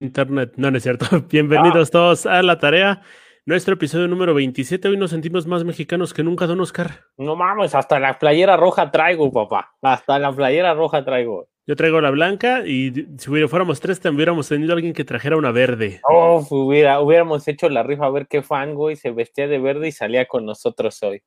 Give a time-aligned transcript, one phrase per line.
[0.00, 1.06] Internet, no, no es cierto.
[1.30, 3.02] Bienvenidos todos a la tarea.
[3.44, 4.88] Nuestro episodio número 27.
[4.88, 7.04] Hoy nos sentimos más mexicanos que nunca, don Oscar.
[7.18, 9.74] No mames, hasta la playera roja traigo, papá.
[9.82, 11.48] Hasta la playera roja traigo.
[11.66, 15.36] Yo traigo la blanca y si fuéramos tres, también hubiéramos tenido a alguien que trajera
[15.36, 16.00] una verde.
[16.08, 19.88] Oh, hubiera, hubiéramos hecho la rifa a ver qué fan, güey, se vestía de verde
[19.88, 21.22] y salía con nosotros hoy.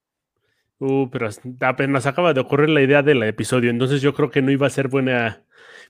[0.79, 1.29] Uh, pero
[1.61, 4.71] apenas acaba de ocurrir la idea del episodio, entonces yo creo que no iba a
[4.71, 5.43] ser buena,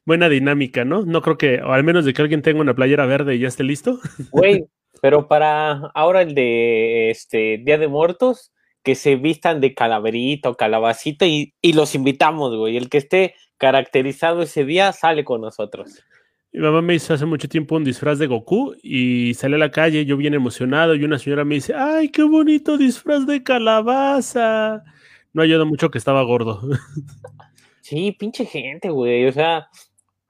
[0.06, 1.06] buena dinámica, ¿no?
[1.06, 3.48] No creo que, o al menos de que alguien tenga una playera verde y ya
[3.48, 4.00] esté listo.
[4.32, 4.66] Güey,
[5.02, 8.52] pero para ahora el de este Día de Muertos,
[8.84, 12.78] que se vistan de calaverito, o calabacito y, y los invitamos, güey.
[12.78, 16.04] El que esté caracterizado ese día sale con nosotros.
[16.52, 19.72] Mi mamá me hizo hace mucho tiempo un disfraz de Goku y salí a la
[19.72, 24.84] calle, yo bien emocionado, y una señora me dice, ¡ay, qué bonito disfraz de calabaza!
[25.34, 26.62] No ayudó mucho que estaba gordo.
[27.82, 29.28] Sí, pinche gente, güey.
[29.28, 29.68] O sea,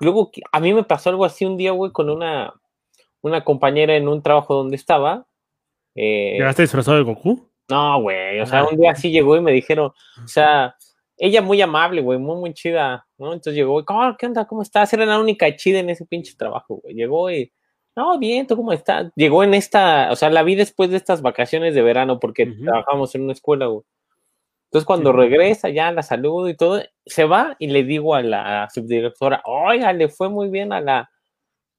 [0.04, 2.54] luego a mí me pasó algo así un día, güey, con una,
[3.22, 5.26] una compañera en un trabajo donde estaba.
[5.96, 7.50] Eh, ¿Llegaste disfrazado de Goku?
[7.70, 8.40] No, güey.
[8.40, 9.92] O sea, un día así llegó y me dijeron,
[10.24, 10.76] o sea,
[11.18, 13.28] ella muy amable, güey, muy, muy chida, ¿no?
[13.34, 13.86] Entonces llegó, y,
[14.18, 14.46] ¿qué onda?
[14.46, 14.92] ¿Cómo estás?
[14.94, 16.96] Era la única chida en ese pinche trabajo, güey.
[16.96, 17.52] Llegó y,
[17.96, 19.12] no, bien, ¿tú cómo estás?
[19.16, 23.14] Llegó en esta, o sea, la vi después de estas vacaciones de verano porque trabajamos
[23.16, 23.84] en una escuela, güey.
[24.74, 28.68] Entonces, cuando regresa, ya la saludo y todo, se va y le digo a la
[28.74, 31.12] subdirectora, oiga, le fue muy bien a la,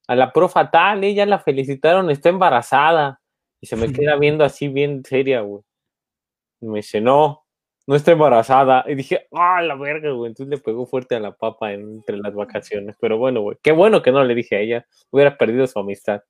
[0.06, 3.20] a la profa tal, ella la felicitaron, está embarazada.
[3.60, 5.64] Y se me queda viendo así bien seria, güey.
[6.60, 7.44] Y me dice, no,
[7.88, 8.84] no está embarazada.
[8.86, 10.28] Y dije, ah, la verga, güey.
[10.28, 12.94] Entonces le pegó fuerte a la papa entre las vacaciones.
[13.00, 14.86] Pero bueno, güey, qué bueno que no le dije a ella.
[15.10, 16.22] Hubiera perdido su amistad.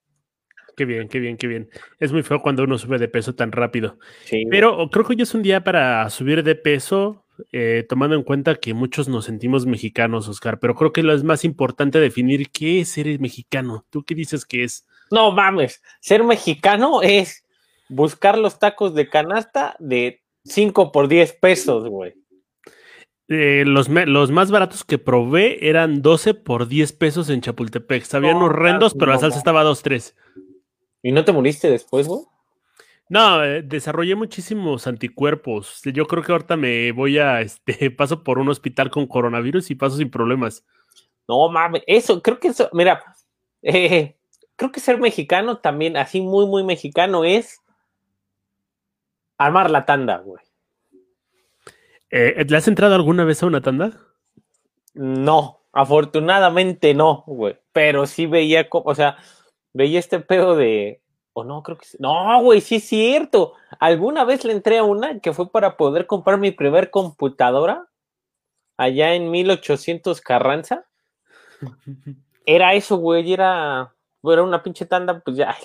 [0.77, 1.71] Qué bien, qué bien, qué bien.
[2.01, 3.99] Es muy feo cuando uno sube de peso tan rápido.
[4.25, 4.45] Sí.
[4.51, 8.57] Pero creo que hoy es un día para subir de peso, eh, tomando en cuenta
[8.57, 10.59] que muchos nos sentimos mexicanos, Oscar.
[10.59, 13.85] Pero creo que lo es más importante definir qué es ser mexicano.
[13.91, 14.87] ¿Tú qué dices que es?
[15.11, 17.45] No mames, ser mexicano es
[17.89, 22.15] buscar los tacos de canasta de 5 por 10 pesos, güey.
[23.29, 28.05] Eh, los, los, más baratos que probé eran 12 por 10 pesos en Chapultepec.
[28.05, 30.15] Sabían horrendos, pero la salsa estaba 2-3.
[31.05, 32.23] ¿Y no te moriste después, güey?
[33.11, 35.83] No, eh, desarrollé muchísimos anticuerpos.
[35.85, 39.75] Yo creo que ahorita me voy a, este, paso por un hospital con coronavirus y
[39.75, 40.65] paso sin problemas.
[41.29, 43.05] No mames, eso, creo que eso, mira,
[43.63, 44.17] eh,
[44.57, 47.61] creo que ser mexicano también, así muy, muy mexicano, es
[49.37, 50.43] armar la tanda, güey.
[52.09, 53.93] Eh, ¿Le has entrado alguna vez a una tanda?
[54.95, 57.59] No, afortunadamente no, güey.
[57.73, 59.19] Pero sí veía, o sea,
[59.75, 61.03] veía este pedo de.
[61.35, 61.99] O no, creo que sí.
[62.01, 63.55] No, güey, sí es cierto.
[63.81, 67.89] Alguna vez le entré a una que fue para poder comprar mi primer computadora
[68.77, 70.87] allá en 1800 Carranza.
[72.47, 75.57] Era eso, güey, era, era una pinche tanda, pues ya,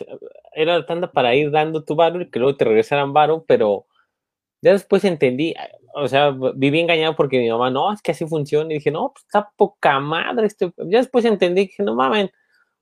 [0.53, 3.85] era la tanda para ir dando tu varo y que luego te regresaran varo, pero
[4.61, 5.53] ya después entendí,
[5.93, 9.11] o sea, viví engañado porque mi mamá, no, es que así funciona, y dije, no,
[9.13, 12.31] pues está poca madre este, ya después entendí, dije, no mamen,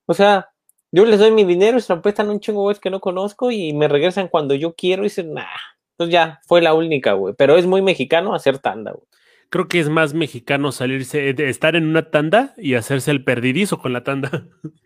[0.06, 0.48] o sea,
[0.92, 3.52] yo les doy mi dinero y se lo prestan un chingo, güey, que no conozco
[3.52, 5.46] y me regresan cuando yo quiero y dicen, nah.
[5.92, 7.34] Entonces ya, fue la única, güey.
[7.36, 9.06] Pero es muy mexicano hacer tanda, güey.
[9.50, 13.80] Creo que es más mexicano salirse, de estar en una tanda y hacerse el perdidizo
[13.80, 14.48] con la tanda.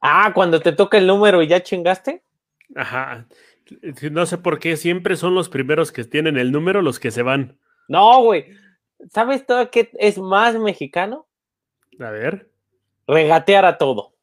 [0.00, 2.22] Ah, cuando te toca el número y ya chingaste.
[2.76, 3.26] Ajá.
[4.12, 7.22] No sé por qué siempre son los primeros que tienen el número los que se
[7.22, 7.58] van.
[7.88, 8.46] No, güey.
[9.10, 11.26] ¿Sabes todo qué es más mexicano?
[11.98, 12.48] A ver.
[13.08, 14.14] Regatear a todo.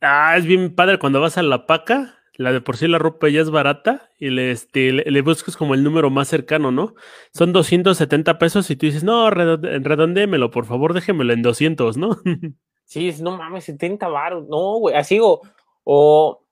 [0.00, 3.28] Ah, es bien padre cuando vas a la paca, la de por sí la ropa
[3.28, 6.94] ya es barata y le, este, le, buscas como el número más cercano, ¿no?
[7.34, 12.16] Son 270 pesos y tú dices, no, redondémelo, por favor, déjemelo en 200, ¿no?
[12.84, 15.42] sí, no mames, 70 baros, no, güey, así o,
[15.84, 16.46] o,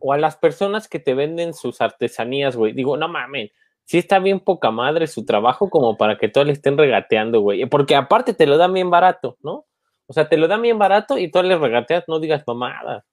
[0.00, 3.52] o a las personas que te venden sus artesanías, güey, digo, no mames,
[3.84, 7.64] sí está bien poca madre su trabajo como para que todos le estén regateando, güey,
[7.66, 9.66] porque aparte te lo dan bien barato, ¿no?
[10.10, 13.04] O sea, te lo dan bien barato y tú le regateas, no digas mamada.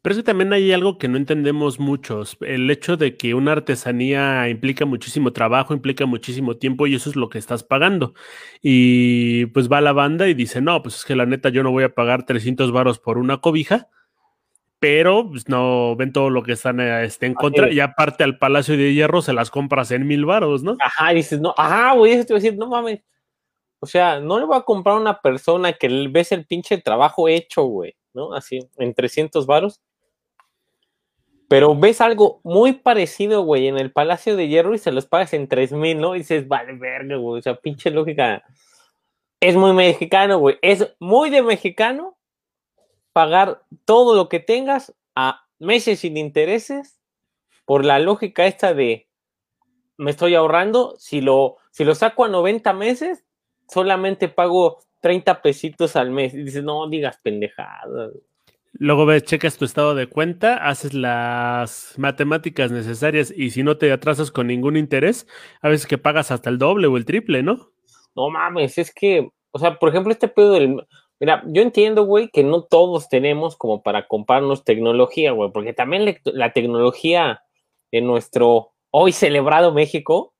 [0.00, 2.38] Pero es que también hay algo que no entendemos muchos.
[2.40, 7.16] El hecho de que una artesanía implica muchísimo trabajo, implica muchísimo tiempo y eso es
[7.16, 8.14] lo que estás pagando.
[8.62, 11.70] Y pues va la banda y dice, no, pues es que la neta yo no
[11.70, 13.88] voy a pagar 300 varos por una cobija,
[14.78, 18.78] pero pues no ven todo lo que están este, en contra y aparte al Palacio
[18.78, 20.78] de Hierro se las compras en mil varos, ¿no?
[20.80, 23.02] Ajá, dices, no, ajá, güey, eso te voy a decir, no mames
[23.84, 27.28] o sea, no le voy a comprar a una persona que ves el pinche trabajo
[27.28, 28.32] hecho, güey, ¿no?
[28.32, 29.82] Así, en 300 varos.
[31.48, 35.34] Pero ves algo muy parecido, güey, en el Palacio de Hierro y se los pagas
[35.34, 36.14] en 3000, ¿no?
[36.14, 37.40] Y dices, vale, verga, güey.
[37.40, 38.42] O sea, pinche lógica.
[39.38, 40.56] Es muy mexicano, güey.
[40.62, 42.16] Es muy de mexicano
[43.12, 47.02] pagar todo lo que tengas a meses sin intereses
[47.66, 49.10] por la lógica esta de
[49.98, 53.23] me estoy ahorrando, si lo, si lo saco a 90 meses,
[53.68, 56.34] solamente pago 30 pesitos al mes.
[56.34, 58.12] Y dices, no digas pendejadas.
[58.76, 63.92] Luego ves, checas tu estado de cuenta, haces las matemáticas necesarias y si no te
[63.92, 65.28] atrasas con ningún interés,
[65.62, 67.70] a veces que pagas hasta el doble o el triple, ¿no?
[68.16, 70.84] No mames, es que, o sea, por ejemplo, este pedo del...
[71.20, 76.16] Mira, yo entiendo, güey, que no todos tenemos como para comprarnos tecnología, güey, porque también
[76.24, 77.42] la tecnología
[77.92, 80.33] en nuestro hoy celebrado México,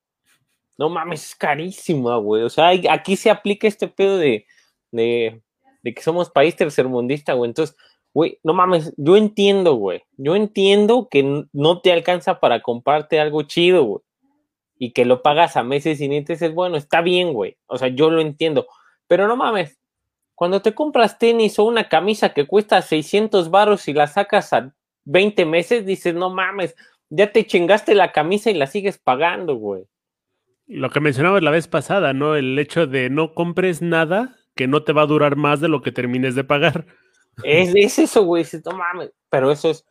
[0.77, 2.43] no mames, es carísima, güey.
[2.43, 4.45] O sea, aquí se aplica este pedo de,
[4.91, 5.41] de,
[5.83, 7.49] de que somos país tercermundista, güey.
[7.49, 7.75] Entonces,
[8.15, 10.03] Güey, no mames, yo entiendo, güey.
[10.15, 14.03] Yo entiendo que no te alcanza para comprarte algo chido, güey.
[14.79, 17.57] Y que lo pagas a meses sin intereses, bueno, está bien, güey.
[17.67, 18.67] O sea, yo lo entiendo.
[19.07, 19.77] Pero no mames,
[20.33, 24.73] cuando te compras tenis o una camisa que cuesta 600 baros y la sacas a
[25.03, 26.73] 20 meses, dices, no mames,
[27.09, 29.87] ya te chingaste la camisa y la sigues pagando, güey.
[30.67, 32.35] Lo que mencionabas la vez pasada, ¿no?
[32.35, 35.81] El hecho de no compres nada que no te va a durar más de lo
[35.81, 36.87] que termines de pagar.
[37.43, 38.45] Es, eso, güey.
[38.65, 39.11] No mames.
[39.29, 39.85] Pero eso es.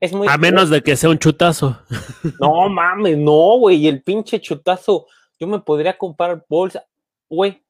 [0.00, 0.28] Es muy.
[0.28, 1.80] A menos de que sea un chutazo.
[2.40, 3.78] No mames, no, güey.
[3.78, 5.06] Y el pinche chutazo.
[5.40, 6.84] Yo me podría comprar bolsa.
[7.28, 7.62] Güey.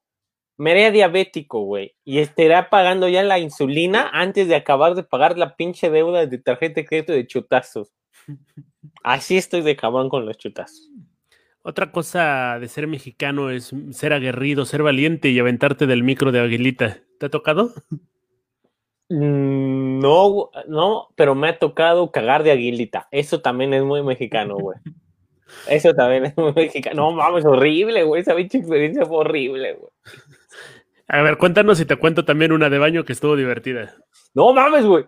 [0.58, 1.97] Me haría diabético, güey.
[2.05, 6.38] Y estaría pagando ya la insulina antes de acabar de pagar la pinche deuda de
[6.38, 7.93] tarjeta de crédito de chutazos.
[9.03, 10.91] Así estoy de cabrón con los chutazos.
[11.62, 16.41] Otra cosa de ser mexicano es ser aguerrido, ser valiente y aventarte del micro de
[16.41, 16.99] aguilita.
[17.19, 17.73] ¿Te ha tocado?
[19.09, 23.09] Mm, no, no, pero me ha tocado cagar de aguilita.
[23.11, 24.79] Eso también es muy mexicano, güey.
[25.69, 26.97] Eso también es muy mexicano.
[26.97, 28.23] No mames, horrible, güey.
[28.23, 29.93] Esa bicha experiencia fue horrible, güey.
[31.08, 33.94] A ver, cuéntanos si te cuento también una de baño que estuvo divertida.
[34.35, 35.05] No mames, güey.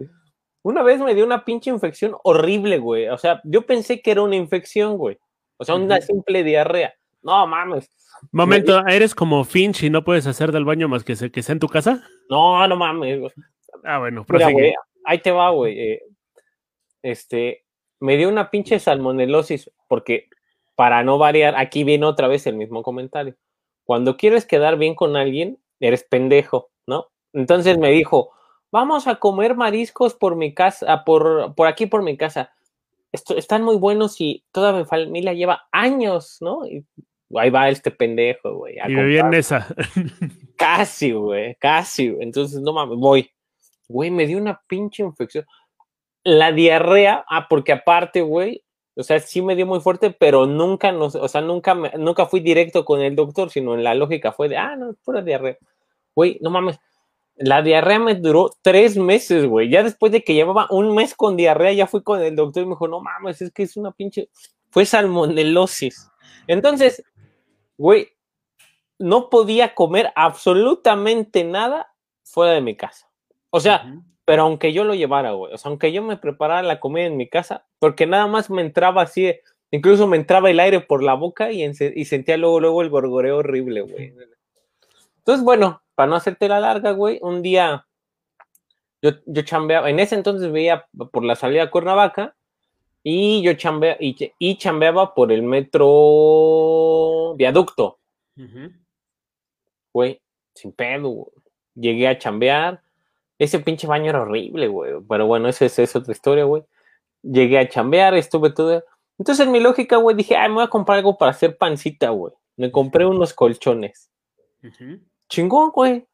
[0.62, 3.08] Una vez me dio una pinche infección horrible, güey.
[3.08, 5.18] O sea, yo pensé que era una infección, güey.
[5.56, 6.94] O sea, una simple diarrea.
[7.22, 7.90] No mames.
[8.32, 11.58] Momento, ¿eres como Finch y no puedes hacer del baño más que, que sea en
[11.58, 12.02] tu casa?
[12.28, 13.32] No, no mames.
[13.82, 14.74] Ah, bueno, Mira, güey,
[15.04, 15.78] ahí te va, güey.
[15.78, 16.02] Eh,
[17.02, 17.64] este,
[18.00, 20.28] me dio una pinche salmonelosis porque
[20.74, 23.36] para no variar, aquí viene otra vez el mismo comentario.
[23.84, 27.08] Cuando quieres quedar bien con alguien, eres pendejo, ¿no?
[27.32, 28.32] Entonces me dijo,
[28.72, 32.52] vamos a comer mariscos por mi casa, por, por aquí por mi casa.
[33.14, 36.66] Esto, están muy buenos y toda mi familia lleva años, ¿no?
[36.66, 36.84] Y
[37.37, 38.75] ahí va este pendejo, güey.
[38.88, 39.69] Y bien esa.
[40.56, 42.12] Casi, güey, casi.
[42.19, 43.31] Entonces, no mames, voy.
[43.87, 45.44] Güey, me dio una pinche infección.
[46.25, 48.64] La diarrea, ah, porque aparte, güey,
[48.96, 52.40] o sea, sí me dio muy fuerte, pero nunca, nos, o sea, nunca, nunca fui
[52.40, 55.56] directo con el doctor, sino en la lógica fue de, ah, no, pura diarrea.
[56.17, 56.81] Güey, no mames.
[57.36, 59.69] La diarrea me duró tres meses, güey.
[59.69, 62.66] Ya después de que llevaba un mes con diarrea, ya fui con el doctor y
[62.66, 64.28] me dijo, no mames, es que es una pinche.
[64.70, 66.10] Fue salmonelosis.
[66.46, 67.02] Entonces,
[67.76, 68.08] güey,
[68.98, 71.92] no podía comer absolutamente nada
[72.22, 73.10] fuera de mi casa.
[73.50, 73.94] O sea,
[74.25, 77.16] pero aunque yo lo llevara, güey, o sea, aunque yo me preparara la comida en
[77.16, 79.32] mi casa, porque nada más me entraba así,
[79.70, 83.38] incluso me entraba el aire por la boca y, y sentía luego, luego el gorgoreo
[83.38, 84.14] horrible, güey.
[85.19, 87.87] Entonces, bueno, para no hacerte la larga, güey, un día
[89.05, 92.34] yo, yo chambeaba, en ese entonces veía por la salida a Cuernavaca
[93.03, 97.98] y yo chambeaba, y, chambeaba por el metro viaducto.
[99.93, 100.22] Güey,
[100.55, 101.27] sin pedo, güey.
[101.74, 102.81] Llegué a chambear,
[103.39, 104.94] ese pinche baño era horrible, güey.
[105.06, 106.63] Pero bueno, esa es, otra historia, güey.
[107.22, 108.82] Llegué a chambear, estuve todo.
[109.19, 112.08] Entonces, en mi lógica, güey, dije, ay, me voy a comprar algo para hacer pancita,
[112.08, 112.32] güey.
[112.56, 114.10] Me compré unos colchones.
[115.34, 116.06] Chingón, güey.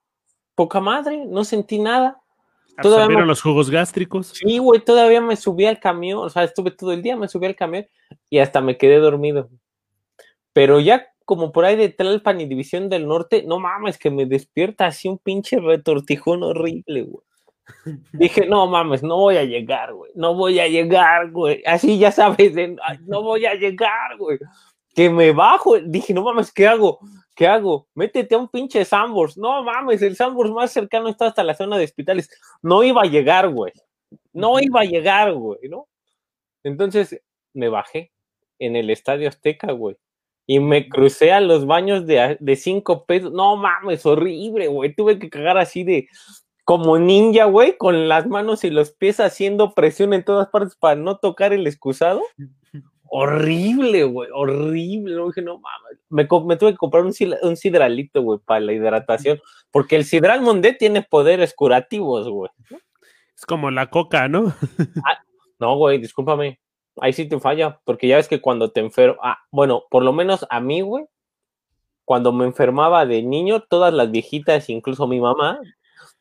[0.55, 2.19] Poca madre, no sentí nada.
[2.81, 4.29] Todavía los jugos gástricos?
[4.29, 7.45] Sí, güey, todavía me subí al camión, o sea, estuve todo el día, me subí
[7.45, 7.87] al camión
[8.31, 9.51] y hasta me quedé dormido.
[10.55, 14.25] Pero ya como por ahí de Tlalpan y División del Norte, no mames, que me
[14.25, 17.25] despierta así un pinche retortijón horrible, güey.
[18.13, 20.11] Dije, no mames, no voy a llegar, güey.
[20.15, 21.63] No voy a llegar, güey.
[21.67, 22.53] Así ya sabes,
[23.07, 24.39] no voy a llegar, güey.
[24.95, 25.79] Que me bajo.
[25.79, 26.99] Dije, no mames, ¿qué hago?
[27.35, 27.89] ¿Qué hago?
[27.95, 29.37] Métete a un pinche Sambors.
[29.39, 32.31] No mames, el Sambors más cercano está hasta la zona de hospitales.
[32.63, 33.73] No iba a llegar, güey.
[34.33, 35.89] No iba a llegar, güey, ¿no?
[36.63, 37.23] Entonces
[37.55, 38.13] me bajé
[38.59, 39.97] en el Estadio Azteca, güey
[40.51, 43.31] y me crucé a los baños de, de cinco pesos.
[43.31, 44.93] No mames, horrible, güey.
[44.93, 46.09] Tuve que cagar así de
[46.65, 50.97] como ninja, güey, con las manos y los pies haciendo presión en todas partes para
[50.97, 52.21] no tocar el excusado.
[53.11, 55.23] Horrible, güey, horrible.
[55.27, 55.99] Dije, no mames.
[56.09, 57.13] Me, me, tuve que comprar un,
[57.43, 59.41] un sidralito, güey, para la hidratación,
[59.71, 62.51] porque el sidral mondé tiene poderes curativos, güey.
[63.37, 64.55] Es como la coca, ¿no?
[65.07, 65.19] Ah,
[65.59, 66.61] no, güey, discúlpame.
[67.01, 70.13] Ahí sí te falla, porque ya ves que cuando te enfermo, ah, bueno, por lo
[70.13, 71.07] menos a mí, güey,
[72.05, 75.61] cuando me enfermaba de niño, todas las viejitas, incluso mi mamá,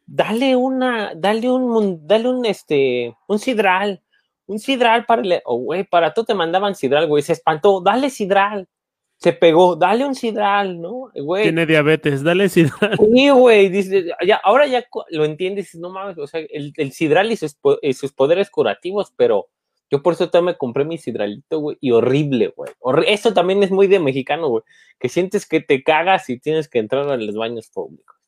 [0.05, 4.01] dale una, dale un, dale un, este, un sidral,
[4.49, 8.09] un sidral para, el, oh, güey, para tú te mandaban sidral, güey, se espantó, dale
[8.09, 8.67] sidral,
[9.15, 11.11] se pegó, dale un sidral, ¿no?
[11.13, 11.43] Güey.
[11.43, 12.97] Tiene diabetes, dale sidral.
[13.13, 17.31] Sí, güey, dice, ya, ahora ya lo entiendes, no mames, o sea, el, el sidral
[17.31, 19.49] y sus, y sus poderes curativos, pero
[19.91, 22.71] yo por eso también me compré mi sidralito, güey, y horrible, güey.
[23.07, 24.63] Eso también es muy de mexicano, güey.
[24.99, 28.18] Que sientes que te cagas y tienes que entrar a los baños públicos.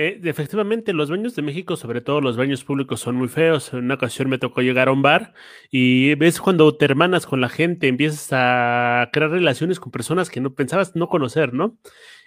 [0.00, 3.72] Eh, efectivamente, los baños de México, sobre todo los baños públicos, son muy feos.
[3.72, 5.34] En una ocasión me tocó llegar a un bar
[5.72, 10.40] y ves cuando te hermanas con la gente, empiezas a crear relaciones con personas que
[10.40, 11.78] no pensabas no conocer, ¿no?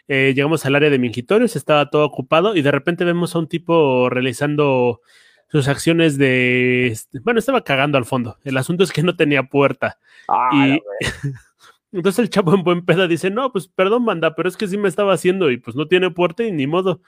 [0.09, 3.47] Eh, llegamos al área de mingitorios, estaba todo ocupado y de repente vemos a un
[3.47, 4.99] tipo realizando
[5.47, 6.87] sus acciones de...
[6.87, 8.37] Este, bueno, estaba cagando al fondo.
[8.43, 9.97] El asunto es que no tenía puerta.
[10.27, 10.81] Ah, y
[11.91, 14.77] entonces el chavo en buen pedo dice, no, pues perdón, manda, pero es que sí
[14.77, 17.01] me estaba haciendo y pues no tiene puerta y ni modo.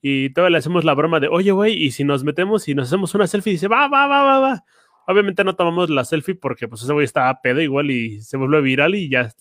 [0.00, 2.88] Y todavía le hacemos la broma de, oye, güey, y si nos metemos y nos
[2.88, 4.64] hacemos una selfie, dice, va, va, va, va, va.
[5.06, 8.60] Obviamente no tomamos la selfie porque pues ese güey estaba pedo igual y se vuelve
[8.60, 9.32] viral y ya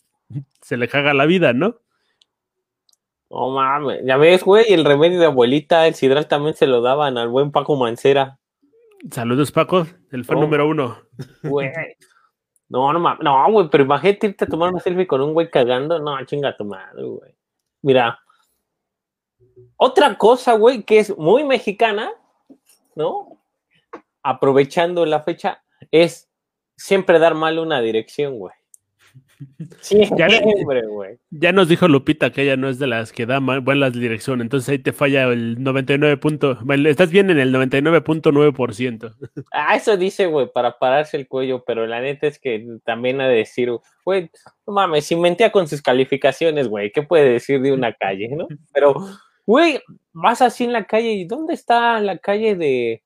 [0.61, 1.77] se le caga la vida, ¿no?
[3.29, 7.17] No mames, ya ves, güey, el remedio de abuelita, el sidral también se lo daban
[7.17, 8.39] al buen Paco Mancera.
[9.11, 10.97] Saludos, Paco, el fan número uno.
[11.43, 11.69] Güey.
[12.69, 15.49] No, no mames, no, güey, pero imagínate irte a tomar una selfie con un güey
[15.49, 15.99] cagando.
[15.99, 17.35] No, chinga tu madre, güey.
[17.81, 18.19] Mira.
[19.75, 22.11] Otra cosa, güey, que es muy mexicana,
[22.95, 23.41] ¿no?
[24.21, 26.29] Aprovechando la fecha, es
[26.75, 28.53] siempre dar mal una dirección, güey.
[29.79, 30.01] Sí,
[31.29, 34.67] ya, nos dijo Lupita que ella no es de las que da buenas dirección, entonces
[34.67, 39.15] ahí te falla el 99 punto, estás bien en el 99.9%.
[39.51, 43.29] Ah, eso dice, güey, para pararse el cuello, pero la neta es que también ha
[43.29, 43.71] de decir,
[44.03, 44.29] güey,
[44.67, 48.47] no mames, si mentía con sus calificaciones, güey, ¿qué puede decir de una calle, no?
[48.73, 48.95] Pero,
[49.45, 49.79] güey,
[50.11, 53.03] vas así en la calle y ¿dónde está la calle de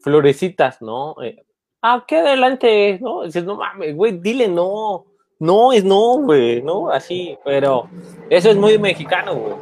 [0.00, 1.14] Florecitas, no?
[1.22, 1.44] Eh,
[1.80, 3.22] ah, qué adelante, ¿no?
[3.22, 5.06] Dices, no mames, güey, dile no
[5.38, 6.90] no, es no, güey, ¿no?
[6.90, 7.88] Así, pero
[8.30, 9.54] eso es muy mexicano, güey.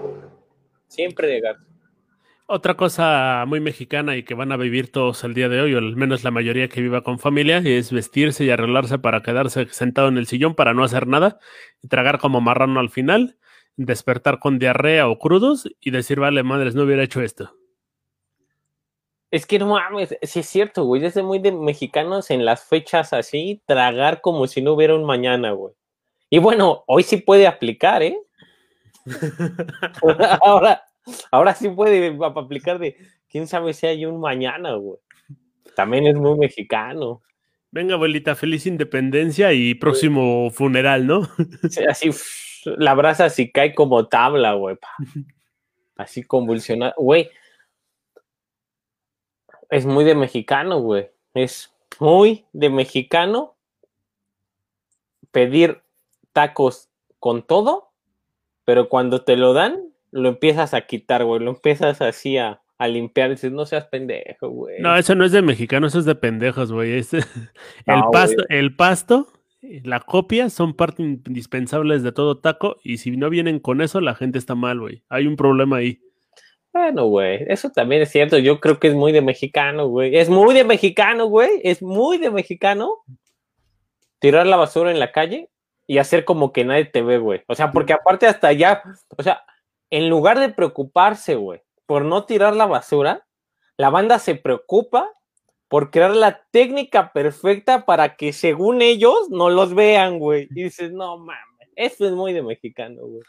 [0.88, 1.56] Siempre llegar.
[2.48, 5.78] Otra cosa muy mexicana y que van a vivir todos el día de hoy, o
[5.78, 10.06] al menos la mayoría que viva con familia, es vestirse y arreglarse para quedarse sentado
[10.06, 11.40] en el sillón para no hacer nada,
[11.88, 13.36] tragar como marrano al final,
[13.76, 17.56] despertar con diarrea o crudos y decir, vale, madres, no hubiera hecho esto.
[19.30, 21.04] Es que no mames, sí es cierto, güey.
[21.04, 25.50] Es muy de mexicanos en las fechas así, tragar como si no hubiera un mañana,
[25.50, 25.74] güey.
[26.30, 28.18] Y bueno, hoy sí puede aplicar, ¿eh?
[30.42, 30.82] ahora,
[31.30, 32.96] ahora sí puede aplicar de
[33.28, 34.98] quién sabe si hay un mañana, güey.
[35.74, 37.22] También es muy mexicano.
[37.70, 41.28] Venga, abuelita, feliz independencia y próximo funeral, ¿no?
[41.90, 42.10] así,
[42.64, 44.76] la brasa así cae como tabla, güey.
[45.98, 46.94] Así convulsionada.
[46.98, 47.30] Güey,
[49.70, 51.10] es muy de mexicano, güey.
[51.34, 53.56] Es muy de mexicano
[55.30, 55.82] pedir
[56.32, 57.90] tacos con todo,
[58.64, 59.78] pero cuando te lo dan,
[60.10, 61.42] lo empiezas a quitar, güey.
[61.42, 63.30] Lo empiezas así a, limpiar.
[63.30, 64.80] Dices, no seas pendejo, güey.
[64.80, 66.92] No, eso no es de mexicano, eso es de pendejos, güey.
[66.92, 67.18] Este,
[67.86, 69.28] el, pasto, el pasto,
[69.60, 72.76] la copia son parte indispensables de todo taco.
[72.82, 75.02] Y si no vienen con eso, la gente está mal, güey.
[75.08, 76.00] Hay un problema ahí.
[76.76, 78.36] Bueno, güey, eso también es cierto.
[78.36, 80.14] Yo creo que es muy de mexicano, güey.
[80.14, 81.60] Es muy de mexicano, güey.
[81.64, 83.02] Es muy de mexicano
[84.18, 85.48] tirar la basura en la calle
[85.86, 87.42] y hacer como que nadie te ve, güey.
[87.48, 88.82] O sea, porque aparte hasta allá,
[89.16, 89.42] o sea,
[89.88, 93.26] en lugar de preocuparse, güey, por no tirar la basura,
[93.78, 95.10] la banda se preocupa
[95.68, 100.46] por crear la técnica perfecta para que según ellos no los vean, güey.
[100.50, 103.22] Y dices, no mames, eso es muy de mexicano, güey.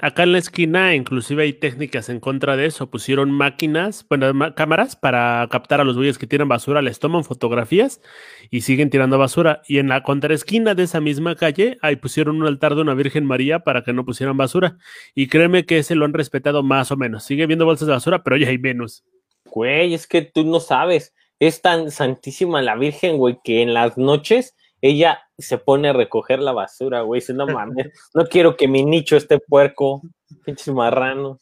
[0.00, 2.88] Acá en la esquina, inclusive hay técnicas en contra de eso.
[2.88, 8.00] Pusieron máquinas, bueno, cámaras para captar a los güeyes que tiran basura, les toman fotografías
[8.48, 9.60] y siguen tirando basura.
[9.66, 13.26] Y en la contraesquina de esa misma calle, ahí pusieron un altar de una Virgen
[13.26, 14.76] María para que no pusieran basura.
[15.16, 17.24] Y créeme que ese lo han respetado más o menos.
[17.24, 19.04] Sigue viendo bolsas de basura, pero ya hay menos.
[19.46, 21.12] Güey, es que tú no sabes.
[21.40, 26.40] Es tan santísima la Virgen, güey, que en las noches ella se pone a recoger
[26.40, 27.20] la basura, güey.
[27.20, 30.02] Dice, no mames, no quiero que mi nicho esté puerco,
[30.44, 31.38] pinches marranos.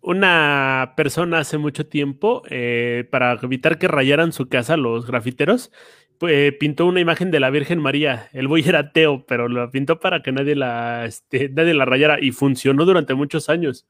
[0.00, 5.72] Una persona hace mucho tiempo, eh, para evitar que rayaran su casa los grafiteros,
[6.18, 8.28] pues, pintó una imagen de la Virgen María.
[8.32, 12.18] El güey era ateo, pero lo pintó para que nadie la, este, nadie la rayara
[12.20, 13.86] y funcionó durante muchos años.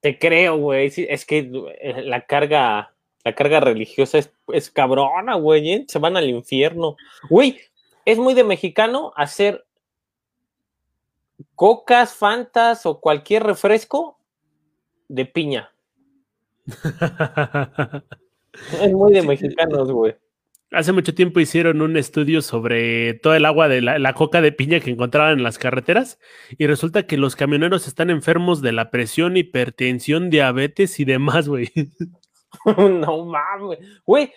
[0.00, 0.92] Te creo, güey.
[0.96, 1.48] es que
[1.80, 2.91] eh, la carga
[3.24, 5.72] La carga religiosa es, es cabrona, güey.
[5.72, 5.84] ¿eh?
[5.88, 6.96] Se van al infierno.
[7.30, 7.60] Güey,
[8.04, 9.64] es muy de mexicano hacer
[11.54, 14.18] cocas, fantas o cualquier refresco
[15.08, 15.72] de piña.
[18.80, 20.14] es muy de mexicanos, güey.
[20.72, 24.80] Hace mucho tiempo hicieron un estudio sobre todo el agua de la, coca de piña
[24.80, 26.18] que encontraban en las carreteras
[26.56, 31.70] y resulta que los camioneros están enfermos de la presión, hipertensión, diabetes y demás, güey.
[32.78, 34.32] no mames, güey,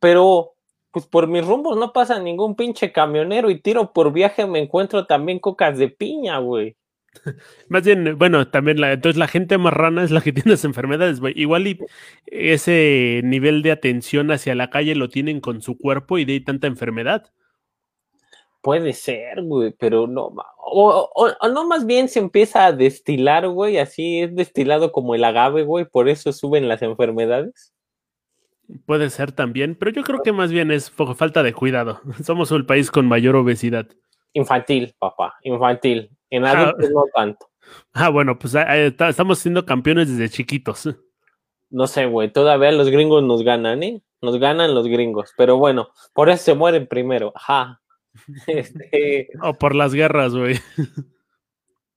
[0.00, 0.52] pero
[0.90, 5.06] pues por mis rumbos no pasa ningún pinche camionero y tiro por viaje me encuentro
[5.06, 6.76] también cocas de piña, güey.
[7.68, 11.20] Más bien, bueno, también la, entonces la gente marrana es la que tiene las enfermedades,
[11.20, 11.34] güey.
[11.36, 11.78] Igual y
[12.26, 16.40] ese nivel de atención hacia la calle lo tienen con su cuerpo y de ahí
[16.40, 17.32] tanta enfermedad.
[18.62, 23.78] Puede ser, güey, pero no, o, o, no más bien se empieza a destilar, güey,
[23.78, 27.74] así es destilado como el agave, güey, por eso suben las enfermedades.
[28.86, 32.00] Puede ser también, pero yo creo que más bien es falta de cuidado.
[32.24, 33.88] Somos el país con mayor obesidad.
[34.32, 36.10] Infantil, papá, infantil.
[36.30, 37.48] En adultos no tanto.
[37.92, 40.88] Ah, bueno, pues estamos siendo campeones desde chiquitos.
[41.74, 44.02] No sé, güey, todavía los gringos nos ganan, ¿eh?
[44.20, 47.32] Nos ganan los gringos, pero bueno, por eso se mueren primero.
[47.34, 47.80] Ajá.
[48.46, 49.28] Este...
[49.42, 50.58] O por las guerras, güey.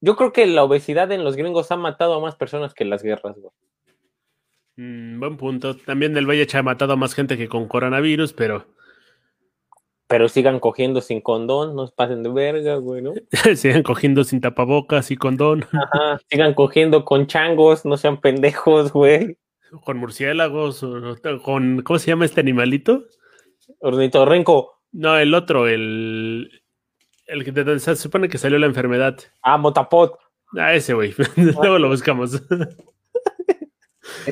[0.01, 3.03] Yo creo que la obesidad en los gringos ha matado a más personas que las
[3.03, 3.51] guerras, güey.
[4.77, 5.75] Mm, buen punto.
[5.75, 8.65] También del Valle ha matado a más gente que con coronavirus, pero
[10.07, 13.13] pero sigan cogiendo sin condón, no se pasen de verga, güey, ¿no?
[13.55, 15.65] sigan cogiendo sin tapabocas y condón.
[15.73, 19.37] Ajá, sigan cogiendo con changos, no sean pendejos, güey.
[19.83, 20.85] Con murciélagos,
[21.43, 23.05] con, ¿cómo se llama este animalito?
[23.79, 24.74] Ornitorrinco.
[24.95, 26.63] No, el otro, el,
[27.25, 29.17] el que se supone que salió la enfermedad.
[29.41, 30.17] Ah, motapot.
[30.57, 31.13] Ah, ese, güey.
[31.35, 32.41] Luego lo buscamos.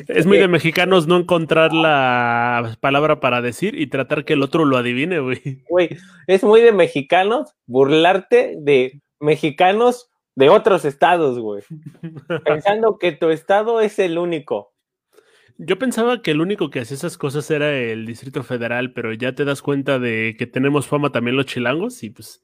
[0.08, 4.64] Es muy de mexicanos no encontrar la palabra para decir y tratar que el otro
[4.64, 5.62] lo adivine, güey.
[5.68, 5.90] Güey,
[6.26, 11.62] es muy de mexicanos burlarte de mexicanos de otros estados, güey.
[12.44, 14.73] Pensando que tu estado es el único.
[15.56, 19.34] Yo pensaba que el único que hacía esas cosas era el Distrito Federal, pero ya
[19.34, 22.42] te das cuenta de que tenemos fama también los chilangos y pues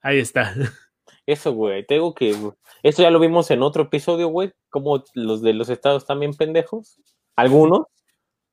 [0.00, 0.54] ahí está.
[1.26, 2.34] Eso, güey, tengo que.
[2.82, 4.52] Esto ya lo vimos en otro episodio, güey.
[4.70, 6.98] Como los de los estados también pendejos.
[7.36, 7.86] Algunos,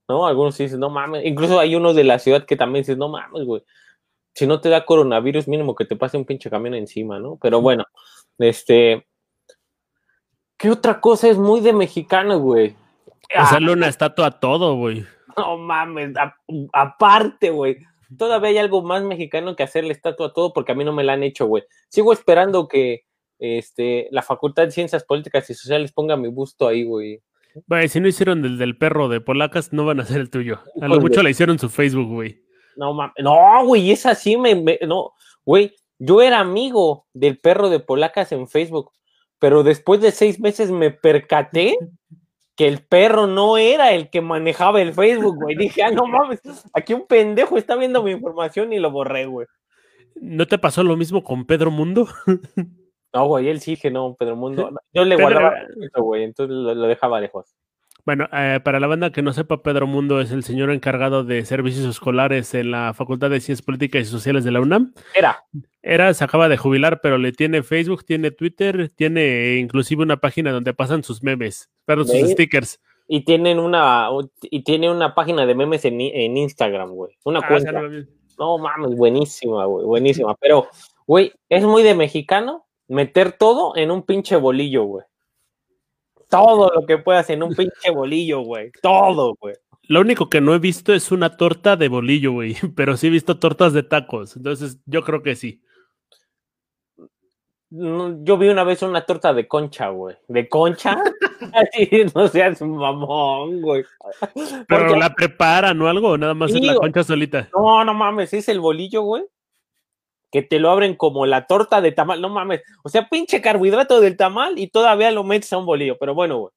[0.08, 0.28] ¿no?
[0.28, 1.26] Algunos sí dicen, no mames.
[1.26, 3.64] Incluso hay unos de la ciudad que también dicen, no mames, güey.
[4.36, 7.38] Si no te da coronavirus, mínimo que te pase un pinche camión encima, ¿no?
[7.42, 7.86] Pero bueno,
[8.38, 9.08] este.
[10.58, 12.76] ¿Qué otra cosa es muy de mexicano, güey?
[13.36, 15.06] Hacerle una estatua a todo, güey.
[15.38, 16.14] No mames,
[16.74, 17.78] aparte, güey
[18.18, 21.04] todavía hay algo más mexicano que hacerle estatua a todo porque a mí no me
[21.04, 21.64] la han hecho, güey.
[21.90, 23.06] Sigo esperando que
[23.38, 27.22] este, la Facultad de Ciencias Políticas y Sociales ponga mi busto ahí, güey.
[27.68, 30.60] Güey, si no hicieron el del perro de polacas, no van a hacer el tuyo.
[30.82, 32.42] A lo mucho la hicieron su Facebook, güey.
[32.76, 33.16] No, mames.
[33.20, 35.14] No, güey, es así, me, me, no,
[35.46, 38.92] güey, yo era amigo del perro de polacas en Facebook,
[39.40, 41.78] pero después de seis meses me percaté
[42.60, 45.56] que el perro no era el que manejaba el Facebook, güey.
[45.56, 46.42] Dije, ah, no mames,
[46.74, 49.48] aquí un pendejo está viendo mi información y lo borré, güey.
[50.16, 52.10] ¿No te pasó lo mismo con Pedro Mundo?
[53.14, 54.72] no, güey, él sí que no, Pedro Mundo.
[54.94, 57.56] Yo le guardaba eso, güey, entonces lo, lo, dejaba lejos.
[58.06, 61.46] Bueno, eh, para la banda que no sepa, Pedro Mundo es el señor encargado de
[61.46, 64.94] servicios escolares en la Facultad de Ciencias Políticas y Sociales de la UNAM.
[65.14, 65.44] Era.
[65.82, 70.52] Era, se acaba de jubilar, pero le tiene Facebook, tiene Twitter, tiene inclusive una página
[70.52, 72.80] donde pasan sus memes, pero sus stickers.
[73.08, 74.10] Y tienen una,
[74.42, 77.18] y tiene una página de memes en, Instagram, güey.
[77.26, 77.82] Una ah, cuenta.
[78.38, 80.36] No mames, buenísima, güey, buenísima.
[80.36, 80.68] Pero,
[81.06, 85.06] güey, es muy de mexicano meter todo en un pinche bolillo, güey
[86.30, 88.72] todo lo que puedas en un pinche bolillo, güey.
[88.82, 89.56] Todo, güey.
[89.84, 92.56] Lo único que no he visto es una torta de bolillo, güey.
[92.76, 94.38] Pero sí he visto tortas de tacos.
[94.38, 95.62] Entonces, yo creo que sí.
[97.72, 100.16] Yo vi una vez una torta de concha, güey.
[100.28, 100.98] ¿De concha?
[101.54, 103.84] Así, no seas mamón, güey.
[104.68, 107.48] Pero la preparan o algo, nada más es la concha solita.
[107.54, 109.24] No, no mames, es el bolillo, güey
[110.32, 114.00] que te lo abren como la torta de tamal, no mames, o sea, pinche carbohidrato
[114.00, 116.54] del tamal y todavía lo metes a un bolillo, pero bueno, güey.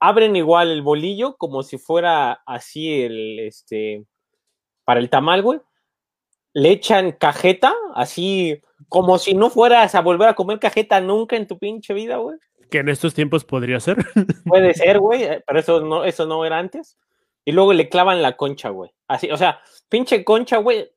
[0.00, 4.04] Abren igual el bolillo como si fuera así el, este,
[4.84, 5.60] para el tamal, güey.
[6.52, 11.46] Le echan cajeta, así como si no fueras a volver a comer cajeta nunca en
[11.46, 12.38] tu pinche vida, güey.
[12.70, 13.96] Que en estos tiempos podría ser.
[14.44, 16.96] Puede ser, güey, pero eso no, eso no era antes.
[17.44, 18.90] Y luego le clavan la concha, güey.
[19.08, 20.90] Así, o sea, pinche concha, güey,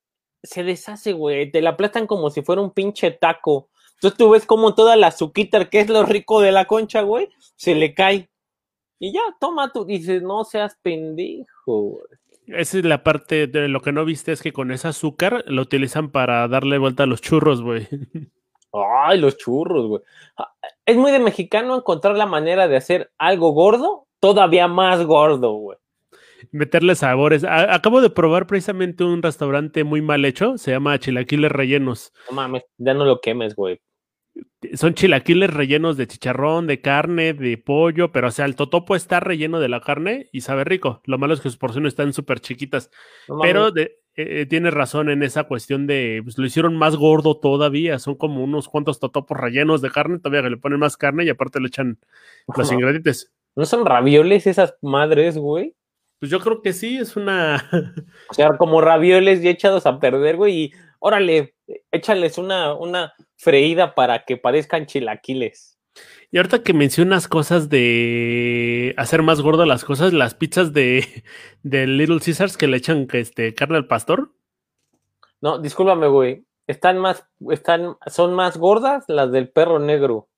[0.44, 1.52] se deshace, güey.
[1.52, 3.70] Te la aplastan como si fuera un pinche taco.
[3.96, 7.30] Entonces tú ves como toda la azuquita, que es lo rico de la concha, güey,
[7.56, 8.30] se le cae.
[9.00, 12.00] Y ya, toma tú, dices, no seas pendejo.
[12.48, 15.62] Esa es la parte de lo que no viste, es que con ese azúcar lo
[15.62, 17.88] utilizan para darle vuelta a los churros, güey.
[18.74, 20.02] Ay, los churros, güey.
[20.38, 20.52] Ah,
[20.86, 25.78] es muy de mexicano encontrar la manera de hacer algo gordo todavía más gordo, güey.
[26.52, 27.44] Meterle sabores.
[27.44, 32.14] acabo de probar precisamente un restaurante muy mal hecho, se llama Chilaquiles Rellenos.
[32.30, 33.82] No mames, ya no lo quemes, güey.
[34.76, 39.20] Son chilaquiles rellenos de chicharrón, de carne, de pollo, pero o sea, el totopo está
[39.20, 41.02] relleno de la carne y sabe rico.
[41.06, 42.92] Lo malo es que sus porciones están súper chiquitas.
[43.42, 47.98] pero de, eh, tienes razón en esa cuestión de, pues lo hicieron más gordo todavía,
[47.98, 51.30] son como unos cuantos totopos rellenos de carne, todavía que le ponen más carne y
[51.30, 51.98] aparte le echan
[52.56, 53.34] los ingredientes.
[53.56, 55.76] ¿No son ravioles esas madres, güey?
[56.22, 57.68] Pues yo creo que sí, es una...
[58.30, 61.56] o sea, como ravioles ya echados a perder, güey, y órale,
[61.92, 65.80] échales una, una freída para que parezcan chilaquiles.
[66.30, 71.24] Y ahorita que mencionas cosas de hacer más gordo las cosas, las pizzas de,
[71.64, 74.32] de Little Caesars que le echan este, carne al pastor.
[75.42, 76.46] No, discúlpame, güey.
[76.68, 80.30] Están más, están, son más gordas las del perro negro.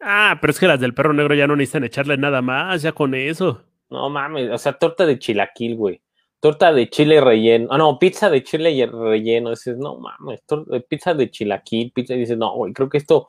[0.00, 2.90] Ah, pero es que las del perro negro ya no necesitan echarle nada más, ya
[2.90, 3.69] con eso.
[3.90, 6.00] No mames, o sea, torta de chilaquil, güey.
[6.40, 7.68] Torta de chile relleno.
[7.70, 9.50] Ah, no, pizza de chile relleno.
[9.50, 10.40] Dices, no mames,
[10.88, 12.14] pizza de chilaquil, pizza.
[12.14, 13.28] Y dices, no, güey, creo que esto,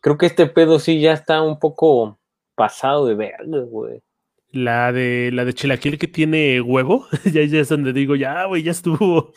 [0.00, 2.18] creo que este pedo sí ya está un poco
[2.54, 4.02] pasado de verga, güey.
[4.50, 8.62] La de, la de chilaquil que tiene huevo, ya, ya es donde digo, ya, güey,
[8.62, 9.32] ya estuvo.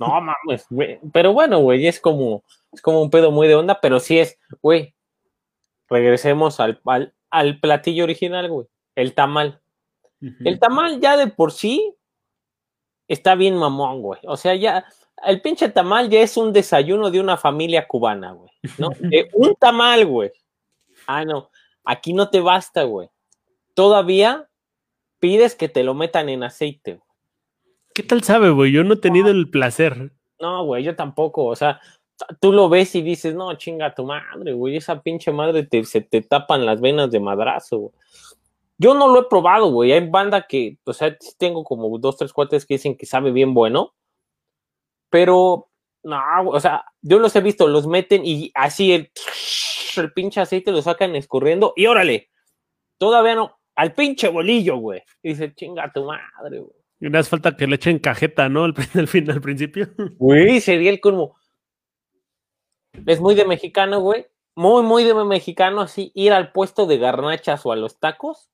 [0.00, 0.98] No mames, güey.
[1.12, 4.38] Pero bueno, güey, es como, es como un pedo muy de onda, pero sí es,
[4.60, 4.94] güey,
[5.88, 6.80] regresemos al,
[7.30, 8.66] al, platillo original, güey.
[8.94, 9.60] El tamal.
[10.20, 11.94] El tamal ya de por sí
[13.08, 14.20] está bien mamón, güey.
[14.24, 14.86] O sea, ya,
[15.26, 18.50] el pinche tamal ya es un desayuno de una familia cubana, güey.
[18.78, 18.88] ¿No?
[19.34, 20.32] un tamal, güey.
[21.06, 21.50] Ah, no.
[21.84, 23.10] Aquí no te basta, güey.
[23.74, 24.48] Todavía
[25.18, 27.00] pides que te lo metan en aceite.
[27.94, 28.72] ¿Qué tal sabe, güey?
[28.72, 30.12] Yo no he tenido el placer.
[30.40, 31.46] No, güey, yo tampoco.
[31.46, 31.80] O sea,
[32.40, 36.00] tú lo ves y dices, no, chinga tu madre, güey, esa pinche madre te, se
[36.00, 37.92] te tapan las venas de madrazo, güey.
[38.78, 39.92] Yo no lo he probado, güey.
[39.92, 43.54] Hay banda que, o sea, tengo como dos, tres cuates que dicen que sabe bien
[43.54, 43.94] bueno,
[45.10, 45.70] pero
[46.02, 49.10] no, o sea, yo los he visto, los meten y así el,
[49.96, 52.30] el pinche aceite lo sacan escurriendo y órale,
[52.98, 55.02] todavía no, al pinche bolillo, güey.
[55.22, 56.76] Y dice, chinga tu madre, güey.
[57.00, 58.64] Y no hace falta que le echen cajeta, ¿no?
[58.64, 59.88] Al, al, fin, al principio.
[60.18, 61.36] Güey, sería el como
[63.06, 64.26] es muy de mexicano, güey.
[64.56, 68.50] Muy, muy de mexicano, así, ir al puesto de garnachas o a los tacos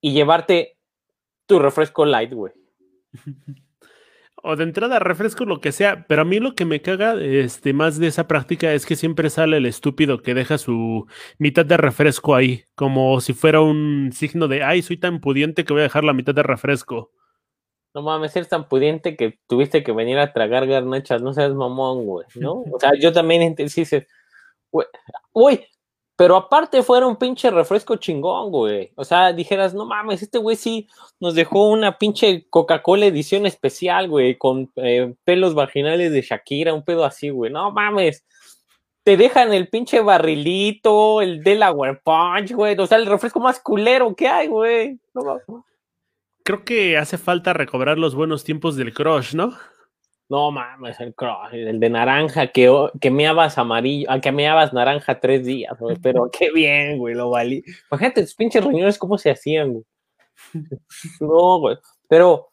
[0.00, 0.78] y llevarte
[1.46, 2.52] tu refresco light, güey.
[4.42, 6.06] O de entrada, refresco, lo que sea.
[6.06, 9.30] Pero a mí lo que me caga este, más de esa práctica es que siempre
[9.30, 11.06] sale el estúpido que deja su
[11.38, 15.72] mitad de refresco ahí, como si fuera un signo de, ay, soy tan pudiente que
[15.72, 17.10] voy a dejar la mitad de refresco.
[17.94, 22.06] No mames, eres tan pudiente que tuviste que venir a tragar garnachas, no seas mamón,
[22.06, 22.62] güey, ¿no?
[22.70, 23.84] O sea, yo también sí
[25.32, 25.66] güey,
[26.18, 28.90] pero aparte fuera un pinche refresco chingón, güey.
[28.96, 30.88] O sea, dijeras, no mames, este güey sí
[31.20, 36.84] nos dejó una pinche Coca-Cola edición especial, güey, con eh, pelos vaginales de Shakira, un
[36.84, 37.52] pedo así, güey.
[37.52, 38.26] No mames.
[39.04, 42.76] Te dejan el pinche barrilito, el Delaware Punch, güey.
[42.76, 44.98] O sea, el refresco más culero que hay, güey.
[45.14, 45.44] No mames
[46.48, 49.54] creo que hace falta recobrar los buenos tiempos del crush, ¿no?
[50.28, 55.20] No mames, el crush, el de naranja, que, que meabas amarillo, ah, que meabas naranja
[55.20, 57.64] tres días, güey, pero qué bien, güey, lo valí.
[57.90, 59.84] Imagínate tus pinches reuniones, cómo se hacían, güey.
[61.20, 62.48] No, güey, pero,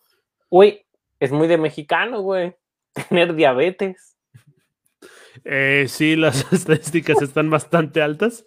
[0.50, 0.86] güey,
[1.20, 2.56] es muy de mexicano, güey,
[3.10, 4.16] tener diabetes.
[5.44, 8.46] Eh, sí, las estadísticas están bastante altas.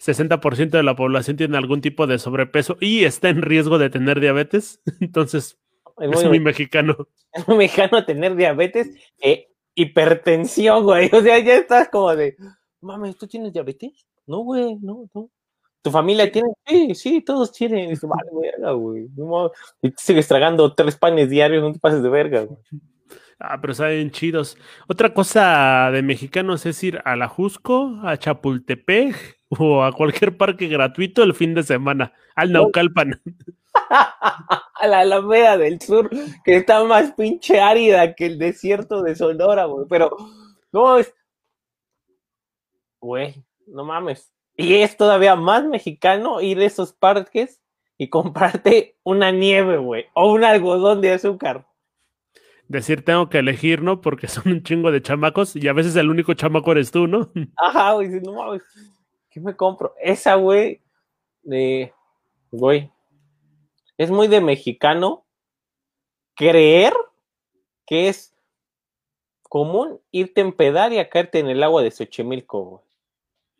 [0.00, 4.20] 60% de la población tiene algún tipo de sobrepeso y está en riesgo de tener
[4.20, 4.80] diabetes.
[5.00, 5.58] Entonces,
[6.00, 6.96] es muy, mexicano.
[7.32, 11.08] Es muy mexicano tener diabetes e hipertensión, güey.
[11.12, 12.36] O sea, ya estás como de,
[12.80, 14.06] mames, ¿tú tienes diabetes?
[14.26, 15.30] No, güey, no, no.
[15.82, 16.48] ¿Tu familia tiene?
[16.66, 17.90] Sí, sí, todos tienen.
[17.90, 19.08] Y vale, verga, güey.
[19.82, 22.58] Y sigues tragando tres panes diarios, no te pases de verga, güey.
[23.42, 24.58] Ah, pero saben chidos.
[24.86, 29.16] Otra cosa de mexicanos es ir a la Jusco, a Chapultepec
[29.48, 33.22] o a cualquier parque gratuito el fin de semana, al Naucalpan.
[33.90, 36.10] a la Alameda del Sur,
[36.44, 39.86] que está más pinche árida que el desierto de Sonora, güey.
[39.88, 40.16] Pero,
[40.72, 41.12] no es.
[43.00, 44.32] Güey, no mames.
[44.56, 47.60] Y es todavía más mexicano ir a esos parques
[47.96, 51.66] y comprarte una nieve, güey, o un algodón de azúcar
[52.70, 54.00] decir tengo que elegir, ¿no?
[54.00, 57.30] Porque son un chingo de chamacos y a veces el único chamaco eres tú, ¿no?
[57.56, 58.62] Ajá, güey, no mames,
[59.28, 59.92] ¿qué me compro?
[60.00, 60.80] Esa, güey,
[61.42, 61.92] de,
[62.52, 62.90] güey,
[64.00, 65.26] es muy de mexicano
[66.34, 66.94] creer
[67.84, 68.34] que es
[69.42, 72.82] común irte a empedar y a caerte en el agua de Xochimilco, güey.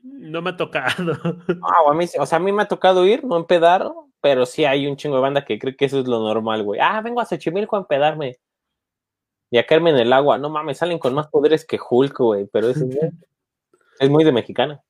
[0.03, 1.13] No me ha tocado.
[1.63, 4.65] Ah, a mí, o sea, a mí me ha tocado ir, no empedar, pero sí
[4.65, 6.81] hay un chingo de banda que cree que eso es lo normal, güey.
[6.81, 8.39] Ah, vengo a Xochimilco a empedarme.
[9.51, 10.39] Y a caerme en el agua.
[10.39, 12.47] No mames, salen con más poderes que Hulk, güey.
[12.47, 12.87] Pero eso
[14.01, 14.83] es muy de mexicana.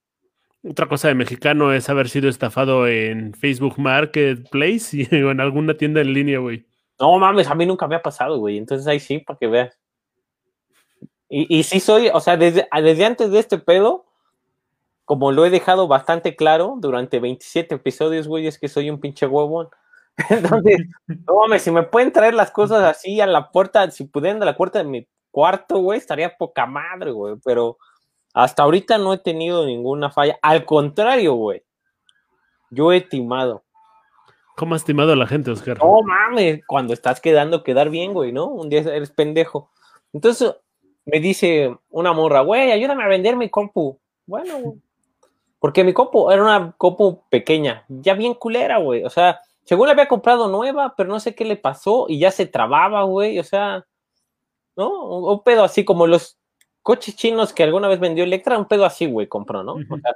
[0.63, 6.01] Otra cosa de mexicano es haber sido estafado en Facebook Marketplace o en alguna tienda
[6.01, 6.67] en línea, güey.
[6.99, 8.59] No mames, a mí nunca me ha pasado, güey.
[8.59, 9.79] Entonces ahí sí, para que veas.
[11.31, 14.05] Y, y sí soy, o sea, desde, desde antes de este pedo,
[15.05, 19.27] como lo he dejado bastante claro durante 27 episodios, güey, es que soy un pinche
[19.27, 19.69] huevón.
[20.29, 24.43] Entonces, no mames, si me pueden traer las cosas así a la puerta, si pudieran
[24.43, 27.37] a la puerta de mi cuarto, güey, estaría poca madre, güey.
[27.45, 27.79] Pero
[28.35, 30.39] hasta ahorita no he tenido ninguna falla.
[30.43, 31.63] Al contrario, güey.
[32.71, 33.65] Yo he timado.
[34.57, 35.79] ¿Cómo has timado a la gente, Oscar?
[35.79, 38.47] No mames, cuando estás quedando, quedar bien, güey, ¿no?
[38.47, 39.71] Un día eres pendejo.
[40.13, 40.55] Entonces
[41.05, 43.99] me dice una morra, güey, ayúdame a vender mi compu.
[44.27, 44.79] Bueno, güey.
[45.59, 49.05] Porque mi compu era una compu pequeña, ya bien culera, güey.
[49.05, 52.31] O sea, según la había comprado nueva, pero no sé qué le pasó y ya
[52.31, 53.39] se trababa, güey.
[53.39, 53.87] O sea,
[54.77, 55.05] ¿no?
[55.05, 56.40] Un pedo así como los
[56.83, 59.75] coches chinos que alguna vez vendió Electra, un pedo así, güey, compró, ¿no?
[59.75, 60.15] O sea,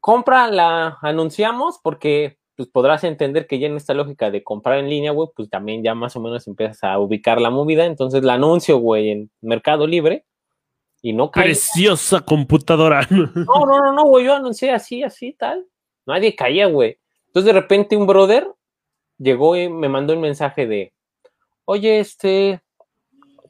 [0.00, 4.90] compra, la anunciamos porque pues podrás entender que ya en esta lógica de comprar en
[4.90, 7.84] línea, güey, pues también ya más o menos empiezas a ubicar la movida.
[7.84, 10.24] Entonces la anuncio, güey, en Mercado Libre
[11.00, 11.44] y no cae.
[11.44, 13.06] Preciosa computadora.
[13.10, 15.66] No, no, no, no, güey, yo anuncié así, así, tal.
[16.04, 16.98] Nadie caía, güey.
[17.26, 18.50] Entonces de repente un brother
[19.18, 20.92] llegó y me mandó un mensaje de,
[21.64, 22.60] oye, este,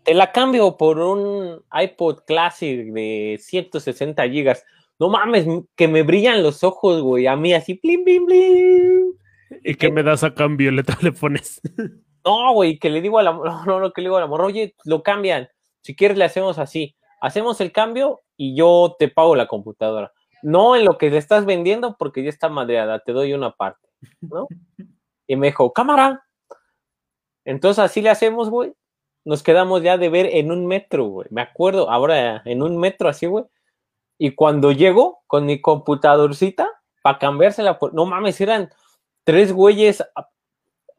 [0.08, 4.64] te la cambio por un iPod Classic de 160 gigas.
[4.98, 7.26] No mames, que me brillan los ojos, güey.
[7.26, 9.12] A mí así, blim, blim, blim.
[9.62, 10.70] ¿Y qué me das a cambio?
[10.70, 11.60] ¿Le, le pones?
[12.24, 14.40] No, güey, que le digo a la no, no, que le digo a la amor,
[14.40, 15.50] oye, lo cambian.
[15.82, 16.96] Si quieres le hacemos así.
[17.20, 20.14] Hacemos el cambio y yo te pago la computadora.
[20.42, 23.86] No en lo que le estás vendiendo porque ya está madreada, te doy una parte,
[24.22, 24.46] ¿no?
[25.26, 26.24] Y me dijo, cámara.
[27.44, 28.72] Entonces así le hacemos, güey.
[29.24, 31.28] Nos quedamos ya de ver en un metro, güey.
[31.30, 33.44] Me acuerdo, ahora en un metro así, güey
[34.18, 36.68] y cuando llego con mi computadorcita
[37.02, 38.70] para cambiársela, no mames, eran
[39.24, 40.02] tres güeyes.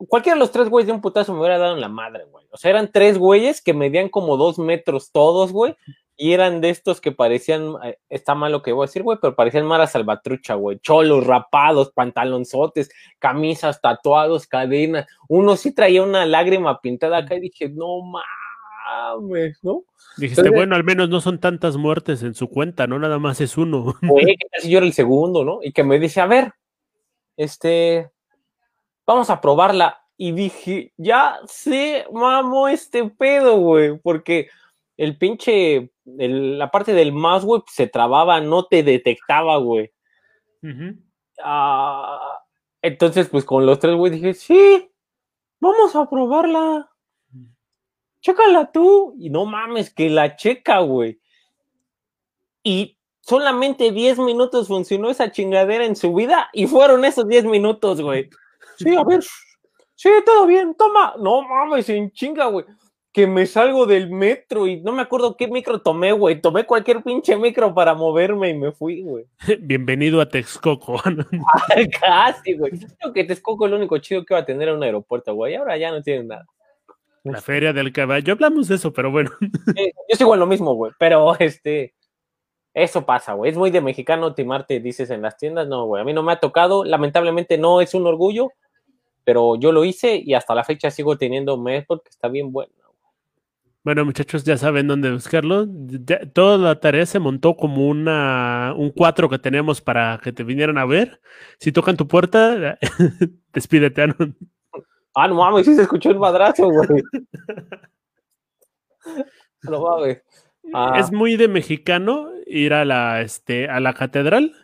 [0.08, 2.46] Cualquiera de los tres güeyes de un putazo me hubiera dado en la madre, güey.
[2.52, 5.76] O sea, eran tres güeyes que medían como dos metros todos, güey.
[6.16, 9.18] Y eran de estos que parecían, eh, está mal lo que voy a decir, güey,
[9.22, 10.80] pero parecían Mara Salvatrucha, güey.
[10.80, 15.06] Cholos, rapados, pantalonzotes, camisas, tatuados, cadenas.
[15.28, 19.84] Uno sí traía una lágrima pintada acá y dije, no mames ¿no?
[20.18, 23.00] Dijiste, bueno, al menos no son tantas muertes en su cuenta, ¿no?
[23.00, 23.96] Nada más es uno.
[24.02, 25.60] Güey, que casi yo era el segundo, ¿no?
[25.62, 26.52] Y que me dice, a ver,
[27.38, 28.10] este,
[29.10, 30.00] vamos a probarla.
[30.18, 34.50] Y dije, ya sé, mamo, este pedo, güey, porque
[34.98, 39.92] el pinche, la parte del mouse, güey, se trababa, no te detectaba, güey.
[41.44, 42.40] Ah,
[42.82, 44.92] entonces, pues con los tres, güey, dije, sí,
[45.60, 46.90] vamos a probarla
[48.22, 49.16] chécala tú.
[49.18, 51.20] Y no mames, que la checa, güey.
[52.64, 58.02] Y solamente 10 minutos funcionó esa chingadera en su vida y fueron esos 10 minutos,
[58.02, 58.30] güey.
[58.80, 59.22] Sí, a ver.
[59.96, 61.16] Sí, todo bien, toma.
[61.20, 62.66] No mames, en chinga, güey.
[63.12, 66.40] Que me salgo del metro y no me acuerdo qué micro tomé, güey.
[66.40, 69.26] Tomé cualquier pinche micro para moverme y me fui, güey.
[69.60, 71.02] Bienvenido a Texcoco.
[72.02, 72.72] Casi, güey.
[72.72, 75.56] Creo que Texcoco es lo único chido que va a tener un aeropuerto, güey.
[75.56, 76.46] Ahora ya no tienen nada.
[77.24, 78.32] La feria del caballo.
[78.32, 79.32] Hablamos de eso, pero bueno.
[80.10, 80.94] yo sigo en lo mismo, güey.
[80.98, 81.94] Pero este.
[82.74, 83.52] Eso pasa, güey.
[83.52, 85.68] Es muy de mexicano timarte, dices en las tiendas.
[85.68, 86.02] No, güey.
[86.02, 86.86] A mí no me ha tocado.
[86.86, 88.50] Lamentablemente no es un orgullo.
[89.30, 92.74] Pero yo lo hice y hasta la fecha sigo teniendo mes porque está bien bueno.
[93.84, 95.68] Bueno, muchachos, ya saben dónde buscarlo.
[96.34, 100.80] toda la tarea se montó como una, un cuatro que tenemos para que te vinieran
[100.80, 101.22] a ver.
[101.60, 102.80] Si tocan tu puerta,
[103.54, 104.08] despídete.
[104.08, 104.16] ¿no?
[105.14, 107.04] Ah, no mames, sí se escuchó el madrazo, güey.
[109.62, 110.24] No mames.
[110.74, 110.98] Ah.
[110.98, 114.56] Es muy de mexicano ir a la, este, a la catedral,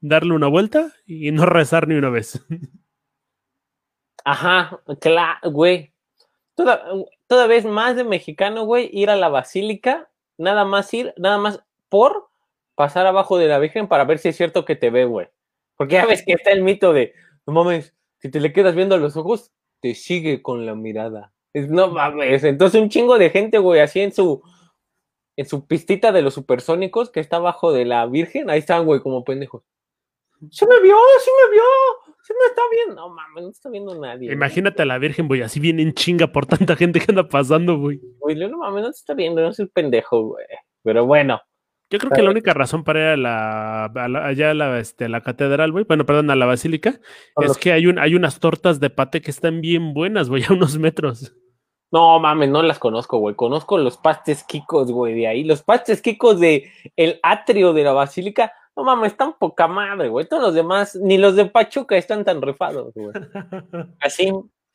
[0.00, 2.42] darle una vuelta y no rezar ni una vez.
[4.24, 5.92] Ajá, claro, güey.
[6.54, 6.82] Toda,
[7.26, 11.62] toda vez más de mexicano, güey, ir a la basílica, nada más ir, nada más
[11.88, 12.28] por
[12.74, 15.28] pasar abajo de la Virgen para ver si es cierto que te ve, güey.
[15.76, 17.12] Porque ya ves que está el mito de,
[17.46, 21.32] no mames, si te le quedas viendo a los ojos, te sigue con la mirada.
[21.52, 22.44] Es, no mames.
[22.44, 24.42] Entonces un chingo de gente, güey, así en su
[25.36, 29.00] en su pistita de los supersónicos que está abajo de la Virgen, ahí están, güey,
[29.00, 29.62] como pendejos.
[30.50, 31.62] Se me vio, se me vio,
[32.22, 32.94] se me está viendo.
[32.94, 34.32] No mames, no está viendo nadie.
[34.32, 37.78] Imagínate a la Virgen, güey, así viene en chinga por tanta gente que anda pasando,
[37.78, 38.00] güey.
[38.20, 40.46] Güey, no mames, no te está viendo, no soy pendejo, güey.
[40.82, 41.40] Pero bueno.
[41.90, 43.84] Yo creo que la única razón para ir a la,
[44.26, 46.98] allá a la, este, la catedral, güey, bueno, perdón, a la basílica,
[47.36, 50.54] es que hay, un, hay unas tortas de pate que están bien buenas, güey, a
[50.54, 51.34] unos metros.
[51.94, 53.36] No mames, no las conozco, güey.
[53.36, 55.44] Conozco los pastes kikos, güey, de ahí.
[55.44, 58.52] Los pastes kikos de el atrio de la basílica.
[58.76, 60.26] No mames, están poca madre, güey.
[60.26, 63.12] Todos los demás, ni los de Pachuca están tan rifados, güey.
[64.00, 64.32] Así,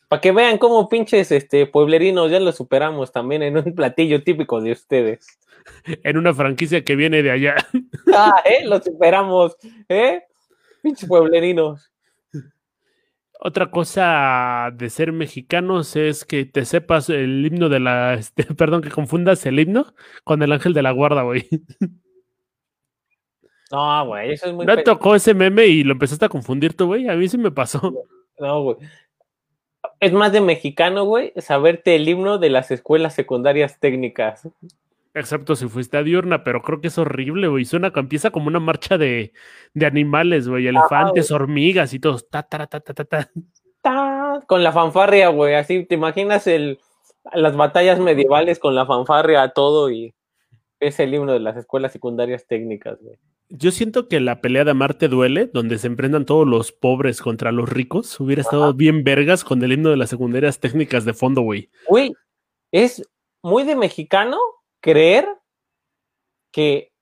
[0.08, 4.60] para que vean cómo pinches este, pueblerinos ya los superamos también en un platillo típico
[4.62, 5.40] de ustedes.
[5.86, 7.56] En una franquicia que viene de allá.
[8.12, 8.66] Ah, ¿eh?
[8.66, 9.56] Los superamos,
[9.88, 10.24] ¿eh?
[10.82, 11.92] Pinches pueblerinos.
[13.40, 18.82] Otra cosa de ser mexicanos es que te sepas el himno de la, este, perdón,
[18.82, 21.48] que confundas el himno con el ángel de la guarda, güey.
[23.72, 24.66] No, güey, eso es muy...
[24.66, 27.08] Me tocó ese meme y lo empezaste a confundir tú, güey.
[27.08, 27.80] A mí sí me pasó.
[28.42, 28.78] No, güey.
[30.00, 34.48] Es más de mexicano, güey, saberte el himno de las escuelas secundarias técnicas.
[35.14, 37.66] Excepto si fuiste a diurna, pero creo que es horrible, güey.
[37.66, 39.34] Suena, empieza como una marcha de,
[39.74, 40.68] de animales, güey.
[40.68, 42.30] Elefantes, hormigas y todos.
[42.30, 43.04] Ta, ta, ta, ta, ta,
[43.82, 44.42] ta.
[44.48, 45.56] Con la fanfarria, güey.
[45.56, 46.80] Así, ¿te imaginas el,
[47.34, 50.14] las batallas medievales con la fanfarria, todo y
[50.80, 53.18] es el himno de las escuelas secundarias técnicas, güey.
[53.50, 57.52] Yo siento que la pelea de Marte duele, donde se emprendan todos los pobres contra
[57.52, 61.42] los ricos, hubiera estado bien vergas con el himno de las secundarias técnicas de fondo,
[61.42, 61.70] güey.
[61.88, 62.14] Güey,
[62.72, 63.04] es
[63.42, 64.38] muy de mexicano
[64.82, 65.28] creer
[66.52, 66.94] que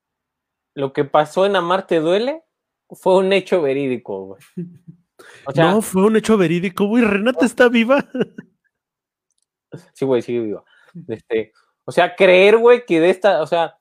[0.74, 2.44] lo que pasó en Amarte Duele
[2.90, 4.42] fue un hecho verídico, güey.
[5.56, 7.04] no, fue un hecho verídico, güey.
[7.04, 8.08] Renata está viva.
[9.94, 10.64] sí, güey, sigue viva.
[11.08, 11.52] Este,
[11.84, 13.78] o sea, creer, güey, que de esta, o sea,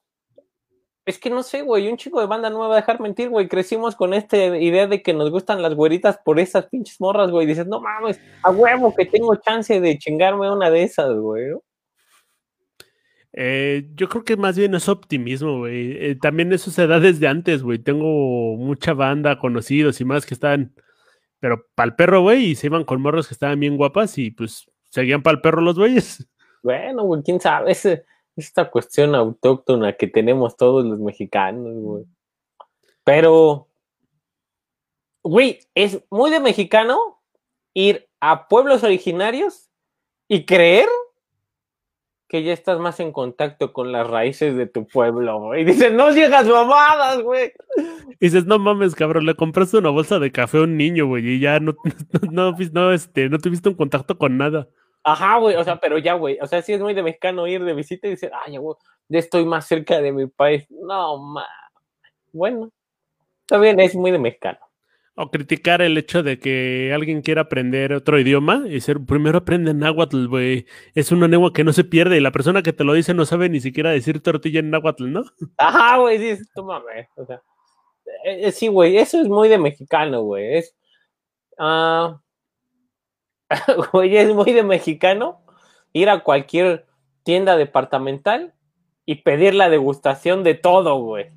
[1.07, 3.29] es que no sé, güey, un chico de banda no me va a dejar mentir,
[3.29, 3.47] güey.
[3.47, 7.47] Crecimos con esta idea de que nos gustan las güeritas por esas pinches morras, güey.
[7.47, 11.53] Dices, no mames, a huevo que tengo chance de chingarme una de esas, güey.
[13.35, 15.93] Eh, yo creo que más bien es optimismo, güey.
[15.93, 17.79] Eh, también eso se da desde antes, güey.
[17.79, 20.75] Tengo mucha banda, conocidos y más que están,
[21.39, 24.33] pero para el perro, güey, y se iban con morros que estaban bien guapas y
[24.33, 26.27] pues seguían para el perro los güeyes.
[26.65, 27.87] Bueno, güey, quién sabe, es
[28.37, 32.05] esta cuestión autóctona que tenemos todos los mexicanos, güey.
[33.05, 33.69] Pero,
[35.23, 37.23] güey, es muy de mexicano
[37.73, 39.71] ir a pueblos originarios
[40.29, 40.89] y creer
[42.29, 45.63] que ya estás más en contacto con las raíces de tu pueblo, güey.
[45.63, 47.53] Y dices, no llegas mamadas, güey.
[48.19, 51.27] Y dices, no mames, cabrón, le compraste una bolsa de café a un niño, güey,
[51.29, 51.77] y ya no,
[52.33, 54.69] no, no, este, no tuviste un contacto con nada.
[55.09, 57.63] Ajá, güey, o sea, pero ya, güey, o sea, sí es muy de mexicano ir
[57.63, 58.77] de visita y decir, ay, güey,
[59.09, 60.67] ya estoy más cerca de mi país.
[60.69, 61.49] No, mames.
[62.33, 62.73] Bueno,
[63.61, 64.59] bien, es muy de mexicano.
[65.15, 69.73] O criticar el hecho de que alguien quiera aprender otro idioma y ser, primero aprende
[69.75, 70.67] náhuatl, güey.
[70.97, 73.25] Es una lengua que no se pierde y la persona que te lo dice no
[73.27, 75.23] sabe ni siquiera decir tortilla en náhuatl, ¿no?
[75.57, 77.11] Ajá, güey, sí, tómame.
[77.15, 77.41] O sea,
[78.25, 80.57] eh, eh, sí, güey, eso es muy de mexicano, güey.
[80.57, 80.75] Es,
[81.59, 82.21] ah,
[83.93, 85.41] güey, es muy de mexicano
[85.93, 86.87] ir a cualquier
[87.23, 88.55] tienda departamental
[89.05, 91.31] y pedir la degustación de todo, güey.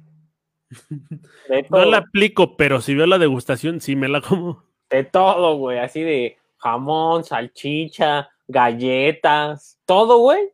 [1.71, 4.63] No la aplico, pero si veo la degustación, sí me la como.
[4.91, 10.51] De todo, güey, así de jamón, salchicha, galletas, todo, güey.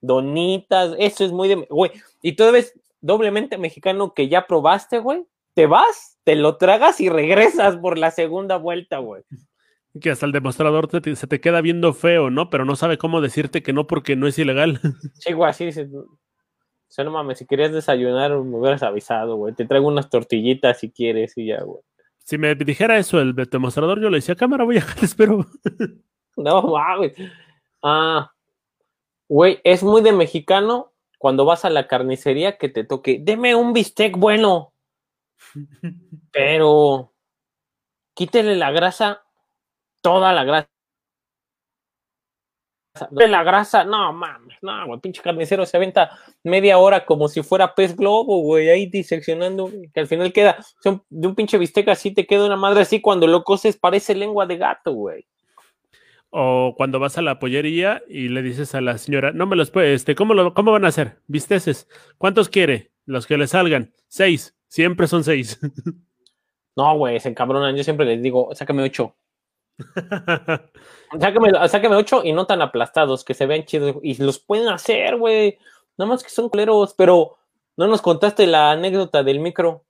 [0.00, 1.66] Donitas, eso es muy de...
[1.68, 1.90] Güey,
[2.22, 5.26] y tú ves doblemente mexicano que ya probaste, güey.
[5.52, 9.22] Te vas, te lo tragas y regresas por la segunda vuelta, güey.
[10.00, 12.50] Que hasta el demostrador se te queda viendo feo, ¿no?
[12.50, 14.80] Pero no sabe cómo decirte que no porque no es ilegal.
[15.14, 19.54] Sí, güey, así dices, o sea, no mames, si querías desayunar, me hubieras avisado, güey.
[19.54, 21.82] Te traigo unas tortillitas si quieres y ya, güey.
[22.18, 25.46] Si me dijera eso el demostrador, yo le decía, cámara, voy a te espero.
[26.36, 27.14] no, mames.
[27.82, 28.32] Ah,
[29.28, 33.72] güey, es muy de mexicano cuando vas a la carnicería que te toque, deme un
[33.72, 34.72] bistec bueno.
[36.32, 37.12] Pero
[38.14, 39.24] quítele la grasa,
[40.00, 40.70] toda la grasa
[43.10, 46.10] de la grasa, no mames, no, güey, pinche carnicero se aventa
[46.42, 50.58] media hora como si fuera pez globo, güey, ahí diseccionando, que al final queda,
[51.08, 54.46] de un pinche bistec así te queda una madre así, cuando lo coces parece lengua
[54.46, 55.26] de gato, güey.
[56.30, 59.70] O cuando vas a la pollería y le dices a la señora, no me los
[59.70, 61.20] puede, este, ¿cómo, lo, ¿cómo van a hacer?
[61.26, 61.88] Bisteces,
[62.18, 62.92] ¿cuántos quiere?
[63.06, 65.58] Los que le salgan, seis, siempre son seis.
[66.76, 69.14] no, güey, se encabronan, yo siempre les digo, sácame ocho.
[71.20, 73.96] sáqueme, sáqueme ocho y no tan aplastados, que se vean chidos.
[74.02, 75.58] Y los pueden hacer, güey.
[75.96, 77.36] Nada más que son culeros, pero
[77.76, 79.84] no nos contaste la anécdota del micro.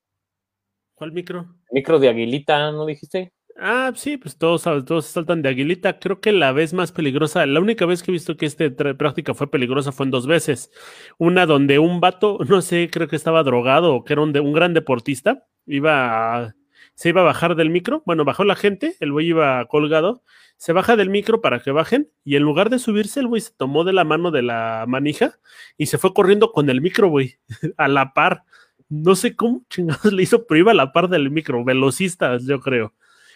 [0.95, 1.47] ¿Cuál micro?
[1.71, 3.33] Micro de Aguilita, ¿no dijiste?
[3.61, 5.99] Ah, sí, pues todos, todos saltan de Aguilita.
[5.99, 9.35] Creo que la vez más peligrosa, la única vez que he visto que esta práctica
[9.35, 10.71] fue peligrosa fue en dos veces.
[11.19, 14.53] Una donde un vato, no sé, creo que estaba drogado o que era un, un
[14.53, 16.55] gran deportista, iba a,
[16.99, 18.03] se iba a bajar del micro.
[18.07, 20.25] Bueno, bajó la gente, el güey iba colgado,
[20.57, 23.53] se baja del micro para que bajen y en lugar de subirse, el güey se
[23.57, 25.39] tomó de la mano de la manija
[25.77, 27.37] y se fue corriendo con el micro, güey,
[27.77, 28.43] a la par.
[28.89, 32.59] No sé cómo chingados le hizo, pero iba a la par del micro, velocistas, yo
[32.59, 32.93] creo.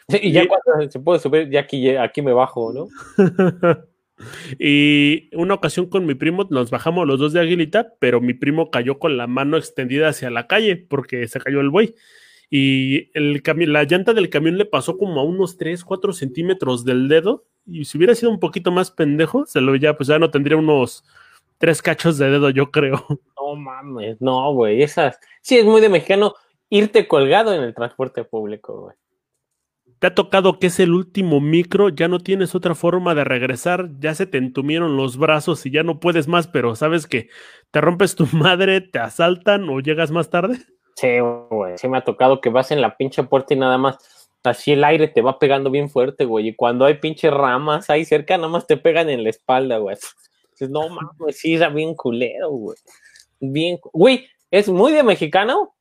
[0.08, 2.88] Y ya cuando se puede subir, ya aquí, aquí me bajo, ¿no?
[4.58, 8.72] y una ocasión con mi primo nos bajamos los dos de Aguilita, pero mi primo
[8.72, 11.94] cayó con la mano extendida hacia la calle porque se cayó el buey
[12.54, 13.42] y el
[13.72, 17.86] la llanta del camión le pasó como a unos 3, 4 centímetros del dedo y
[17.86, 21.02] si hubiera sido un poquito más pendejo, se lo ya, pues ya no tendría unos
[21.56, 23.06] tres cachos de dedo, yo creo.
[23.42, 26.34] No mames, no, güey, esas, sí es muy de mexicano
[26.68, 28.96] irte colgado en el transporte público, güey.
[29.98, 33.88] Te ha tocado que es el último micro, ya no tienes otra forma de regresar,
[33.98, 37.30] ya se te entumieron los brazos y ya no puedes más, pero sabes que
[37.70, 40.58] te rompes tu madre, te asaltan o llegas más tarde.
[40.94, 41.18] Sí,
[41.50, 44.72] güey, sí me ha tocado que vas en la pinche puerta y nada más, así
[44.72, 48.36] el aire te va pegando bien fuerte, güey, y cuando hay pinches ramas ahí cerca,
[48.36, 49.96] nada más te pegan en la espalda, güey.
[50.52, 52.76] Dices, no mames, sí, era bien culero, güey.
[53.40, 55.74] Bien, güey, es muy de mexicano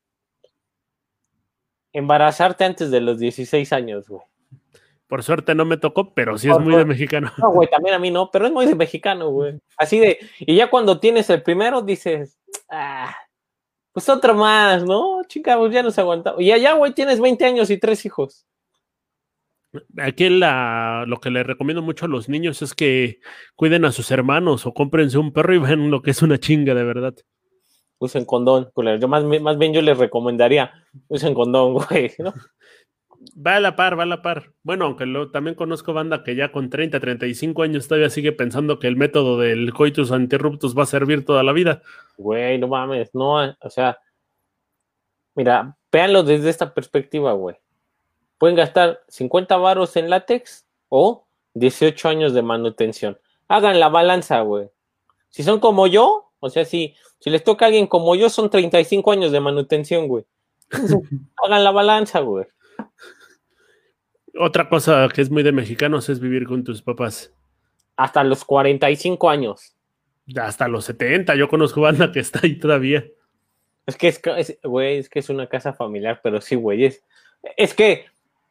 [1.92, 4.22] embarazarte antes de los 16 años, güey.
[5.06, 7.30] Por suerte no me tocó, pero sí es muy de mexicano.
[7.36, 9.60] No, güey, también a mí no, pero es muy de mexicano, güey.
[9.76, 12.38] Así de, y ya cuando tienes el primero dices,
[12.70, 13.14] ah,
[13.92, 15.22] pues otro más, ¿no?
[15.28, 16.40] Chica, pues ya nos aguantamos.
[16.40, 18.46] Y allá, güey, tienes 20 años y tres hijos.
[19.98, 23.20] Aquí la, lo que le recomiendo mucho a los niños es que
[23.54, 26.74] cuiden a sus hermanos o cómprense un perro y ven lo que es una chinga
[26.74, 27.14] de verdad.
[27.98, 28.70] Usen condón,
[29.00, 30.72] Yo más, más bien yo les recomendaría,
[31.08, 32.34] usen condón, güey, ¿no?
[33.34, 34.52] Va a la par, va a la par.
[34.62, 38.78] Bueno, aunque lo, también conozco banda que ya con 30, 35 años todavía sigue pensando
[38.78, 41.82] que el método del coitus interruptus va a servir toda la vida.
[42.16, 43.98] Güey, no mames, no, o sea,
[45.34, 47.56] mira, véanlo desde esta perspectiva, güey.
[48.38, 53.18] Pueden gastar 50 varos en látex o 18 años de manutención.
[53.46, 54.68] Hagan la balanza, güey.
[55.30, 58.50] Si son como yo, o sea, si, si les toca a alguien como yo, son
[58.50, 60.26] 35 años de manutención, güey.
[61.42, 62.46] Hagan la balanza, güey.
[64.38, 67.32] Otra cosa que es muy de mexicanos es vivir con tus papás.
[67.96, 69.76] Hasta los 45 años.
[70.36, 73.04] Hasta los 70, yo conozco banda que está ahí todavía.
[73.86, 77.02] Es que es, güey, es que es una casa familiar, pero sí, güey, es,
[77.56, 78.06] es que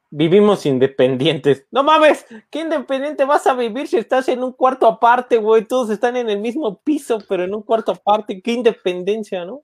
[0.10, 1.66] vivimos independientes.
[1.72, 5.66] No mames, ¿qué independiente vas a vivir si estás en un cuarto aparte, güey?
[5.66, 8.42] Todos están en el mismo piso, pero en un cuarto aparte.
[8.42, 9.64] ¿Qué independencia, no?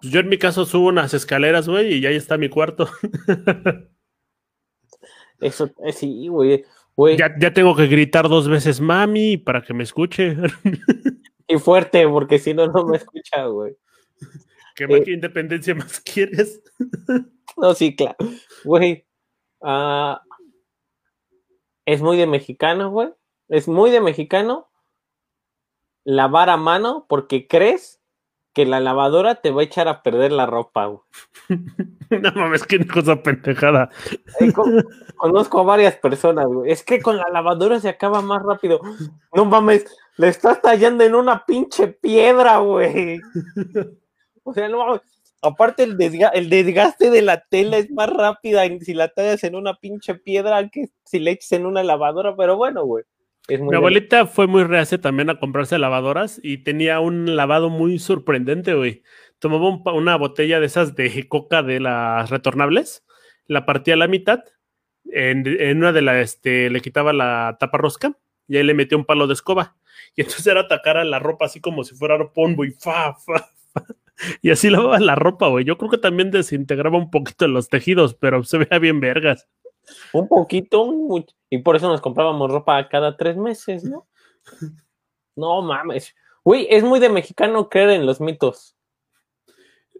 [0.00, 2.88] Pues yo en mi caso subo unas escaleras, güey, y ahí está mi cuarto.
[5.40, 6.64] Eso, eh, sí, güey.
[7.16, 10.36] Ya, tengo que gritar dos veces mami para que me escuche.
[11.48, 13.76] y fuerte, porque si no, no me escucha, güey.
[14.76, 16.62] ¿Qué eh, independencia más quieres?
[17.56, 18.16] no, sí, claro.
[18.64, 19.06] Güey.
[19.60, 20.22] Ah,
[21.84, 23.10] es muy de mexicano, güey.
[23.48, 24.70] Es muy de mexicano
[26.04, 28.00] lavar a mano porque crees
[28.54, 31.00] que la lavadora te va a echar a perder la ropa, güey.
[32.22, 33.90] no mames, qué cosa pendejada.
[35.16, 36.70] conozco a varias personas, güey.
[36.70, 38.80] Es que con la lavadora se acaba más rápido.
[39.34, 39.84] No mames,
[40.16, 43.20] le estás tallando en una pinche piedra, güey.
[44.44, 45.00] O sea, no mames.
[45.42, 49.74] Aparte, el, el desgaste de la tela es más rápida si la tallas en una
[49.74, 53.04] pinche piedra que si le eches en una lavadora, pero bueno, güey.
[53.48, 58.72] Mi abuelita fue muy reacia también a comprarse lavadoras y tenía un lavado muy sorprendente,
[58.72, 59.02] güey.
[59.38, 63.04] Tomaba una botella de esas de coca de las retornables,
[63.46, 64.44] la partía a la mitad,
[65.04, 68.16] en, una de las, este, le quitaba la tapa rosca
[68.48, 69.76] y ahí le metía un palo de escoba.
[70.16, 73.50] Y entonces era atacar a la ropa así como si fuera pombo y fa, fa,
[73.72, 73.86] fa.
[74.42, 75.64] Y así lavaba la ropa, güey.
[75.64, 79.48] Yo creo que también desintegraba un poquito los tejidos, pero se veía bien vergas.
[80.12, 80.92] Un poquito,
[81.50, 84.06] y por eso nos comprábamos ropa cada tres meses, ¿no?
[85.36, 86.14] No mames.
[86.44, 88.76] Güey, es muy de mexicano creer en los mitos.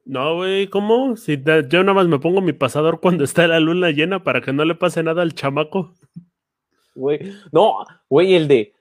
[0.04, 1.16] No, güey, ¿cómo?
[1.16, 4.52] Si yo nada más me pongo mi pasador cuando está la luna llena para que
[4.52, 5.94] no le pase nada al chamaco.
[6.94, 8.74] Güey, no, güey, el de,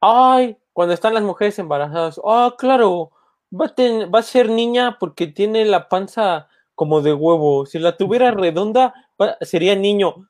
[0.00, 3.10] ay, cuando están las mujeres embarazadas, ah, claro,
[3.52, 7.66] va a, va a ser niña porque tiene la panza como de huevo.
[7.66, 8.94] Si la tuviera redonda,
[9.42, 10.29] sería niño.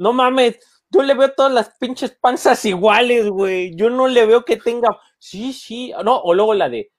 [0.00, 3.76] No mames, yo le veo todas las pinches panzas iguales, güey.
[3.76, 4.98] Yo no le veo que tenga.
[5.18, 5.92] Sí, sí.
[6.02, 6.90] No, o luego la de.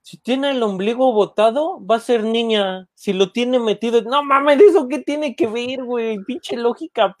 [0.00, 2.88] si tiene el ombligo botado, va a ser niña.
[2.94, 6.24] Si lo tiene metido, no mames, ¿eso qué tiene que ver, güey?
[6.24, 7.14] Pinche lógica.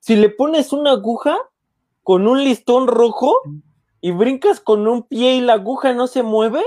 [0.00, 1.36] Si le pones una aguja
[2.02, 3.38] con un listón rojo
[4.00, 6.64] y brincas con un pie y la aguja no se mueve,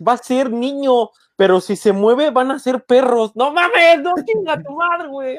[0.00, 1.10] va a ser niño.
[1.36, 3.36] Pero si se mueve, van a ser perros.
[3.36, 5.38] No mames, no chinga tu madre, güey.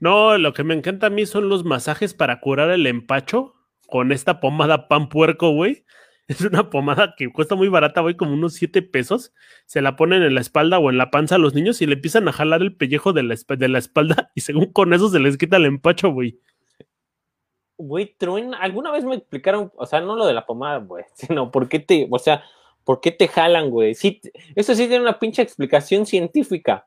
[0.00, 3.54] No, lo que me encanta a mí son los masajes para curar el empacho
[3.86, 5.84] con esta pomada pan puerco, güey.
[6.28, 9.32] Es una pomada que cuesta muy barata, güey, como unos 7 pesos.
[9.66, 11.94] Se la ponen en la espalda o en la panza a los niños y le
[11.94, 15.20] empiezan a jalar el pellejo de la, de la espalda y según con eso se
[15.20, 16.40] les quita el empacho, güey.
[17.78, 18.58] Güey, truena.
[18.58, 21.78] Alguna vez me explicaron, o sea, no lo de la pomada, güey, sino por qué
[21.78, 22.42] te, o sea,
[22.82, 23.94] por qué te jalan, güey.
[23.94, 24.20] Sí,
[24.56, 26.86] eso sí tiene una pinche explicación científica.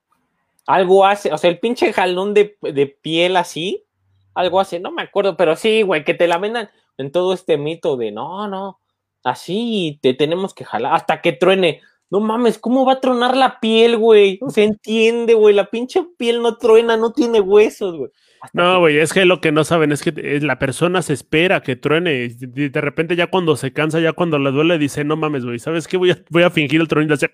[0.69, 3.87] Algo hace, o sea, el pinche jalón de, de piel así,
[4.35, 7.57] algo hace, no me acuerdo, pero sí, güey, que te la vendan en todo este
[7.57, 8.79] mito de no, no,
[9.23, 11.81] así te tenemos que jalar hasta que truene.
[12.11, 14.39] No mames, ¿cómo va a tronar la piel, güey?
[14.49, 18.11] Se entiende, güey, la pinche piel no truena, no tiene huesos, güey.
[18.53, 21.77] No, güey, es que lo que no saben es que la persona se espera que
[21.77, 22.25] truene.
[22.25, 25.57] Y de repente, ya cuando se cansa, ya cuando le duele, dice: No mames, güey,
[25.57, 25.97] ¿sabes qué?
[25.97, 27.15] Voy a, voy a fingir el tronido.
[27.15, 27.29] Hace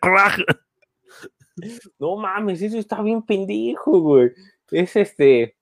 [1.99, 4.31] No mames, eso está bien pendejo, güey.
[4.71, 5.55] Es este.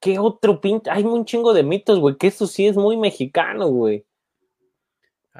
[0.00, 0.90] ¿Qué otro pinche?
[0.90, 4.04] Hay un chingo de mitos, güey, que eso sí es muy mexicano, güey.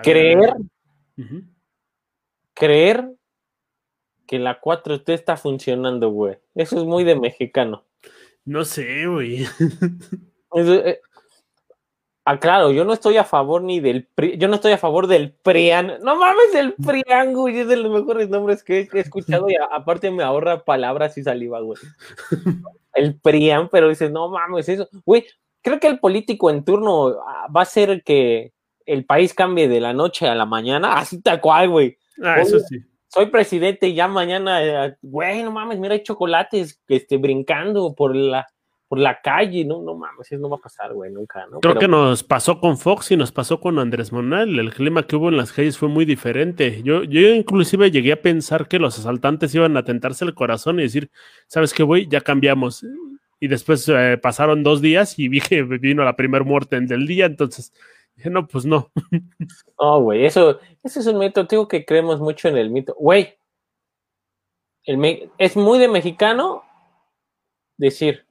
[0.02, 0.54] Creer.
[2.54, 3.10] Creer
[4.26, 6.38] que la 4T está funcionando, güey.
[6.54, 7.84] Eso es muy de mexicano.
[8.44, 9.46] No sé, güey.
[12.24, 14.08] Ah, claro, yo no estoy a favor ni del
[14.38, 15.98] yo no estoy a favor del PRIAN.
[16.02, 20.10] No mames, el PRIAN, güey, es de los mejores nombres que he escuchado y aparte
[20.12, 21.78] me ahorra palabras y saliva, güey.
[22.94, 25.24] El PRIAN, pero dices, no mames, eso, güey,
[25.62, 28.52] creo que el político en turno ah, va a ser que
[28.84, 31.96] el país cambie de la noche a la mañana, así tal cual, güey.
[32.22, 32.80] Ah, eso sí.
[33.08, 38.14] Soy presidente y ya mañana, eh, güey, no mames, mira, hay chocolates este, brincando por
[38.14, 38.46] la,
[38.92, 41.60] por la calle, no, no mames, eso no va a pasar, güey, nunca, ¿no?
[41.60, 45.16] Creo que nos pasó con Fox y nos pasó con Andrés Monal, el clima que
[45.16, 46.82] hubo en las calles fue muy diferente.
[46.84, 50.82] Yo, yo inclusive llegué a pensar que los asaltantes iban a tentarse el corazón y
[50.82, 51.10] decir,
[51.46, 52.06] ¿sabes qué, güey?
[52.06, 52.84] Ya cambiamos.
[53.40, 57.24] Y después eh, pasaron dos días y vi que vino la primera muerte del día,
[57.24, 57.72] entonces
[58.26, 58.90] no, pues no.
[59.76, 62.94] Oh, güey, eso, eso es un mito, digo que creemos mucho en el mito.
[62.98, 63.38] Güey,
[64.84, 66.62] el es muy de mexicano
[67.78, 68.26] decir,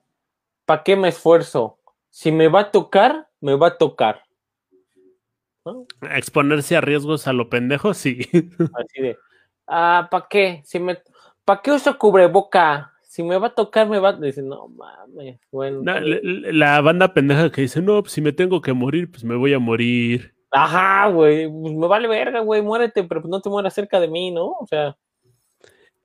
[0.66, 1.80] ¿para qué me esfuerzo?
[2.10, 4.24] Si me va a tocar, me va a tocar.
[6.14, 8.20] Exponerse a riesgos a lo pendejo, sí.
[8.76, 9.18] Así de,
[9.68, 10.62] ah, ¿para qué?
[10.66, 10.98] Si me,
[11.46, 12.92] ¿Para qué uso cubreboca?
[13.12, 15.82] si me va a tocar, me va a decir, no mames, bueno.
[15.84, 19.54] la, banda pendeja que dice, no, pues si me tengo que morir, pues me voy
[19.54, 20.34] a morir.
[20.50, 24.08] Ajá, güey, pues me vale verga, güey, muérete, pero pues no te mueras cerca de
[24.08, 24.52] mí, ¿no?
[24.52, 24.96] O sea.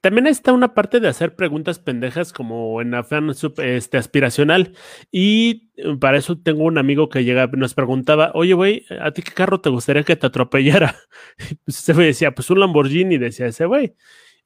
[0.06, 4.72] También está una parte de hacer preguntas pendejas como en afán este, aspiracional.
[5.10, 9.22] Y eh, para eso tengo un amigo que llega, nos preguntaba, oye, güey, ¿a ti
[9.22, 10.94] qué carro te gustaría que te atropellara?
[11.64, 13.96] pues ese güey decía, pues un Lamborghini, decía ese güey.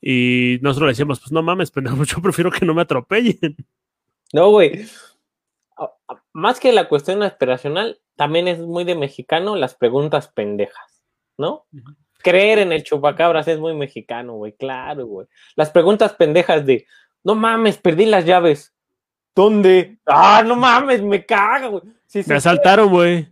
[0.00, 3.36] Y nosotros le decíamos, pues no mames, pendejo, yo prefiero que no me atropellen.
[4.32, 4.86] No, güey.
[6.32, 11.04] Más que la cuestión aspiracional, también es muy de mexicano las preguntas pendejas,
[11.36, 11.66] ¿no?
[12.23, 15.27] Creer en el chupacabras es muy mexicano, güey, claro, güey.
[15.57, 16.87] Las preguntas pendejas de,
[17.25, 18.75] no mames, perdí las llaves.
[19.35, 19.99] ¿Dónde?
[20.07, 21.83] Ah, no mames, me caga, güey.
[22.27, 23.29] me asaltaron, güey.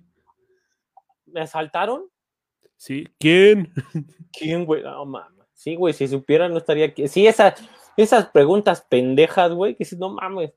[1.27, 2.05] ¿Me asaltaron?
[2.77, 3.73] Sí, ¿quién?
[4.33, 4.83] ¿Quién, güey?
[4.83, 5.47] No mames.
[5.53, 7.09] Sí, güey, si supiera no estaría aquí.
[7.09, 7.55] Sí, esas,
[7.97, 10.53] esas preguntas pendejas, güey, que si no mames,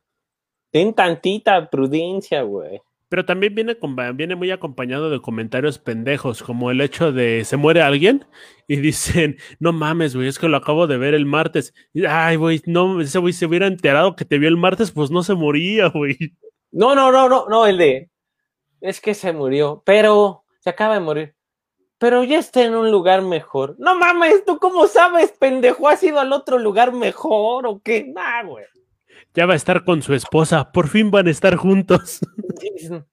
[0.70, 2.82] ten tantita prudencia, güey.
[3.12, 3.78] Pero también viene,
[4.14, 8.26] viene muy acompañado de comentarios pendejos, como el hecho de se muere alguien
[8.70, 11.74] y dicen, no mames, güey, es que lo acabo de ver el martes.
[12.07, 15.24] Ay, güey, no, ese güey se hubiera enterado que te vio el martes, pues no
[15.24, 16.16] se moría, güey.
[16.72, 18.09] No, no, no, no, no, el de,
[18.80, 21.36] es que se murió, pero se acaba de morir
[21.97, 23.76] pero ya está en un lugar mejor.
[23.78, 25.88] No mames, ¿tú cómo sabes, pendejo?
[25.88, 28.05] ¿Has ido al otro lugar mejor o qué?
[28.07, 28.66] Nah, güey.
[29.34, 32.20] Ya va a estar con su esposa, por fin van a estar juntos.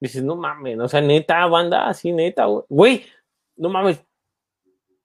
[0.00, 3.04] Dices, no mames, o sea, neta, banda, así neta, güey.
[3.56, 4.02] no mames.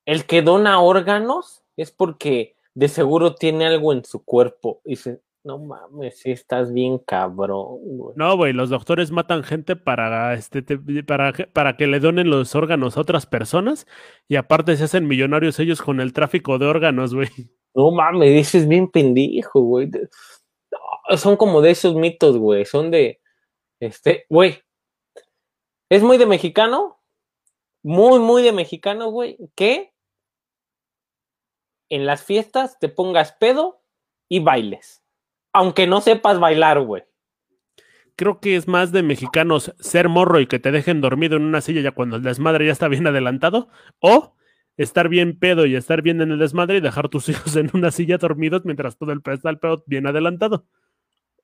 [0.06, 4.82] El que dona órganos es porque de seguro tiene algo en su cuerpo.
[4.86, 8.14] Dice, no mames, si estás bien cabrón, güey.
[8.16, 10.64] No, güey, los doctores matan gente para, este,
[11.04, 13.86] para, para que le donen los órganos a otras personas
[14.28, 17.30] y aparte se hacen millonarios ellos con el tráfico de órganos, güey.
[17.76, 19.92] No mames, dices bien pendejo, güey.
[21.18, 22.66] son como de esos mitos, güey.
[22.66, 23.22] Son de,
[23.80, 24.62] este, güey.
[25.90, 26.96] Es muy de mexicano
[27.86, 29.94] muy, muy de mexicano, güey, que
[31.92, 33.84] en las fiestas te pongas pedo
[34.28, 35.04] y bailes.
[35.54, 37.04] Aunque no sepas bailar, güey.
[38.16, 41.62] Creo que es más de mexicanos ser morro y que te dejen dormido en una
[41.62, 43.70] silla ya cuando el desmadre ya está bien adelantado.
[44.00, 44.35] O
[44.78, 47.92] estar bien pedo y estar bien en el desmadre y dejar tus hijos en una
[47.92, 50.66] silla dormidos mientras todo el está el pedo bien adelantado.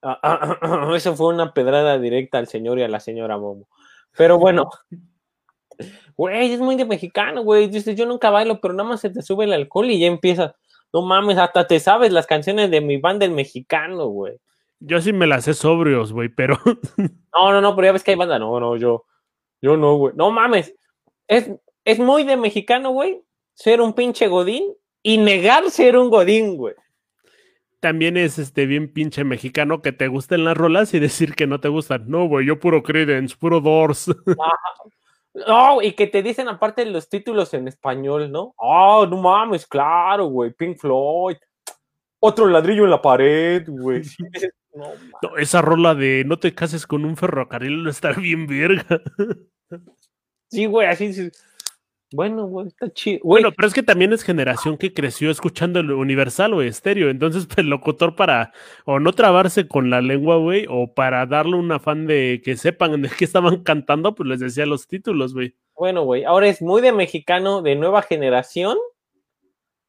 [0.03, 3.67] Ah, ah, ah, eso fue una pedrada directa al señor y a la señora Momo.
[4.17, 4.69] Pero bueno,
[6.17, 7.67] güey, es muy de mexicano, güey.
[7.67, 10.55] Dices, yo nunca bailo, pero nada más se te sube el alcohol y ya empieza.
[10.91, 14.37] No mames, hasta te sabes las canciones de mi banda el mexicano, güey.
[14.79, 16.57] Yo sí me las sé sobrios, güey, pero.
[16.97, 18.39] no, no, no, pero ya ves que hay banda.
[18.39, 19.05] No, no, yo.
[19.61, 20.15] Yo no, güey.
[20.15, 20.73] No mames.
[21.27, 21.51] Es,
[21.85, 23.21] es muy de mexicano, güey,
[23.53, 24.63] ser un pinche godín
[25.03, 26.75] y negar ser un godín, güey
[27.81, 31.59] también es este bien pinche mexicano que te gusten las rolas y decir que no
[31.59, 32.05] te gustan.
[32.07, 34.05] No, güey, yo puro Credence, puro Doors.
[35.33, 38.53] No, y que te dicen aparte los títulos en español, ¿no?
[38.57, 41.37] Oh, no mames, claro, güey, Pink Floyd.
[42.19, 44.01] Otro ladrillo en la pared, güey.
[44.73, 49.01] No, esa rola de no te cases con un ferrocarril no está bien verga.
[50.49, 51.31] Sí, güey, así.
[52.13, 53.19] Bueno, güey, está chido.
[53.23, 57.09] Bueno, pero es que también es generación que creció escuchando el universal o estéreo.
[57.09, 58.51] Entonces, pues, el locutor para
[58.85, 63.01] o no trabarse con la lengua, güey, o para darle un afán de que sepan
[63.01, 65.55] de qué estaban cantando, pues les decía los títulos, güey.
[65.73, 68.77] Bueno, güey, ahora es muy de mexicano de nueva generación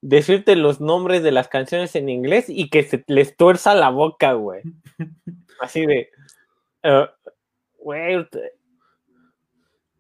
[0.00, 4.34] decirte los nombres de las canciones en inglés y que se les tuerza la boca,
[4.34, 4.62] güey.
[5.60, 6.10] Así de.
[6.84, 7.06] Eh,
[7.78, 8.26] güey,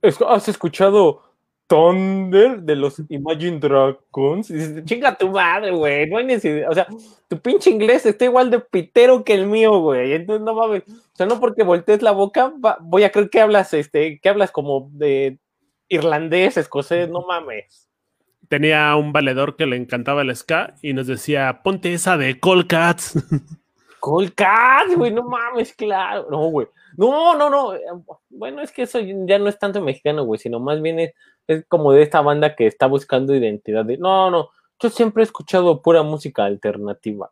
[0.02, 1.31] ¿has escuchado
[1.72, 4.50] Thunder de los Imagine Dragons.
[4.50, 6.06] Y dices, chinga tu madre, güey.
[6.06, 6.70] No hay necesidad.
[6.70, 6.86] O sea,
[7.28, 10.12] tu pinche inglés está igual de pitero que el mío, güey.
[10.12, 10.82] Entonces no mames.
[10.86, 12.52] O sea, no porque voltees la boca,
[12.82, 15.38] voy a creer que hablas, este, que hablas como de
[15.88, 17.88] irlandés, escocés, no mames.
[18.48, 23.14] Tenía un valedor que le encantaba el ska y nos decía, ponte esa de Colcats.
[24.00, 26.26] Colcats, güey, no mames, claro.
[26.30, 26.66] No, güey.
[26.96, 27.72] No, no, no.
[28.28, 31.14] Bueno, es que eso ya no es tanto mexicano, güey, sino más bien es
[31.46, 33.84] es como de esta banda que está buscando identidad.
[33.84, 37.30] De, no, no, yo siempre he escuchado pura música alternativa.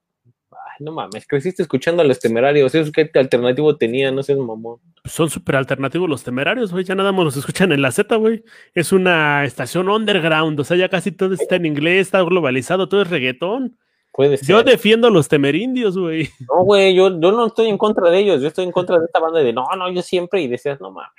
[0.50, 2.74] Ay, no mames, creciste escuchando a los temerarios.
[2.74, 4.10] ¿Eso qué alternativo tenía?
[4.10, 4.78] No sé, mamón.
[5.04, 6.84] Son súper alternativos los temerarios, güey.
[6.84, 8.44] Ya nada más los escuchan en la Z, güey.
[8.74, 10.58] Es una estación underground.
[10.60, 13.78] O sea, ya casi todo está en inglés, está globalizado, todo es reggaetón.
[14.12, 14.48] Puede ser.
[14.48, 16.28] Yo defiendo a los temerindios, güey.
[16.48, 18.42] No, güey, yo, yo no estoy en contra de ellos.
[18.42, 20.40] Yo estoy en contra de esta banda de no, no, yo siempre.
[20.40, 21.12] Y decías, no mames.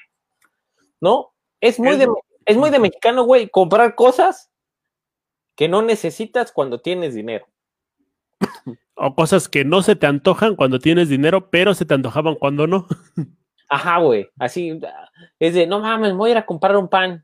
[0.99, 2.07] No, es muy de
[2.45, 4.51] es muy de mexicano, güey, comprar cosas
[5.55, 7.47] que no necesitas cuando tienes dinero.
[8.95, 12.67] O cosas que no se te antojan cuando tienes dinero, pero se te antojaban cuando
[12.67, 12.87] no.
[13.69, 14.29] Ajá, güey.
[14.37, 14.79] Así
[15.39, 17.23] es de, no mames, voy a ir a comprar un pan.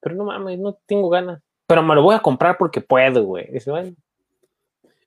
[0.00, 1.42] Pero no mames, no tengo ganas.
[1.66, 3.48] Pero me lo voy a comprar porque puedo, güey.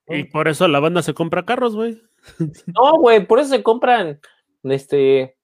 [0.07, 2.01] Y por eso la banda se compra carros, güey.
[2.75, 4.19] No, güey, por eso se compran
[4.63, 5.37] este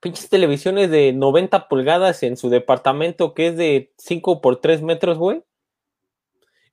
[0.00, 5.18] pinches televisiones de 90 pulgadas en su departamento que es de 5 por 3 metros,
[5.18, 5.42] güey.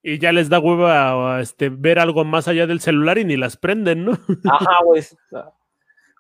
[0.04, 3.58] Y ya les da hueva este, ver algo más allá del celular y ni las
[3.58, 4.12] prenden, ¿no?
[4.52, 5.02] Ajá, güey.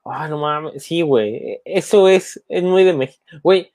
[0.03, 0.83] Ah, no mames.
[0.83, 1.61] Sí, güey.
[1.65, 3.41] Eso es, es muy de mexicano.
[3.43, 3.73] Güey,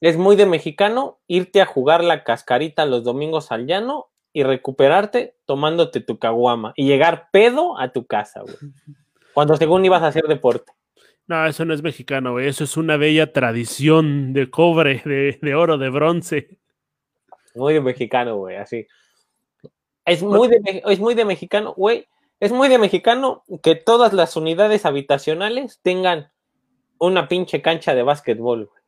[0.00, 5.34] es muy de mexicano irte a jugar la cascarita los domingos al llano y recuperarte
[5.46, 8.54] tomándote tu caguama y llegar pedo a tu casa, güey.
[9.32, 10.74] Cuando según ibas a hacer deporte.
[11.26, 12.46] No, eso no es mexicano, güey.
[12.46, 16.58] Eso es una bella tradición de cobre, de, oro, de bronce.
[17.54, 18.86] Muy de mexicano, güey, así.
[20.04, 22.06] Es muy de, es muy de mexicano, güey.
[22.38, 26.30] Es muy de mexicano que todas las unidades habitacionales tengan
[26.98, 28.82] una pinche cancha de básquetbol, güey.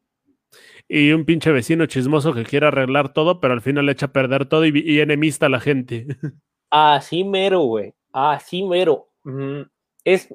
[0.89, 4.13] Y un pinche vecino chismoso que quiere arreglar todo, pero al final le echa a
[4.13, 6.07] perder todo y, enemista a la gente.
[6.71, 7.95] Así mero, güey.
[8.13, 9.09] Así mero.
[10.05, 10.35] Es,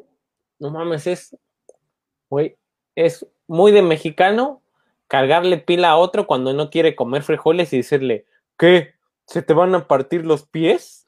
[0.60, 1.36] no mames, es
[2.34, 2.58] Güey,
[2.96, 4.64] es muy de mexicano
[5.08, 8.26] cargarle pila a otro cuando no quiere comer frijoles y decirle,
[8.58, 8.96] ¿qué?
[9.28, 11.08] ¿Se te van a partir los pies?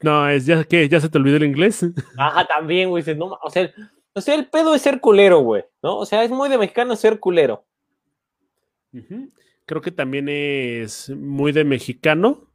[0.00, 1.84] No, es ya que ya se te olvidó el inglés.
[2.18, 3.02] Ajá, también, güey.
[3.16, 3.68] No, o, sea,
[4.14, 5.64] o sea, el pedo es ser culero, güey.
[5.82, 5.98] ¿No?
[5.98, 7.64] O sea, es muy de mexicano ser culero.
[9.66, 12.48] Creo que también es muy de mexicano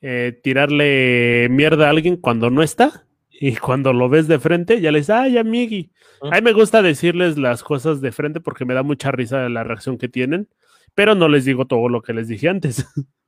[0.00, 3.04] eh, tirarle mierda a alguien cuando no está.
[3.40, 5.92] Y cuando lo ves de frente, ya le dices, ay, amigui.
[6.22, 9.62] A mí me gusta decirles las cosas de frente porque me da mucha risa la
[9.62, 10.48] reacción que tienen,
[10.94, 12.86] pero no les digo todo lo que les dije antes.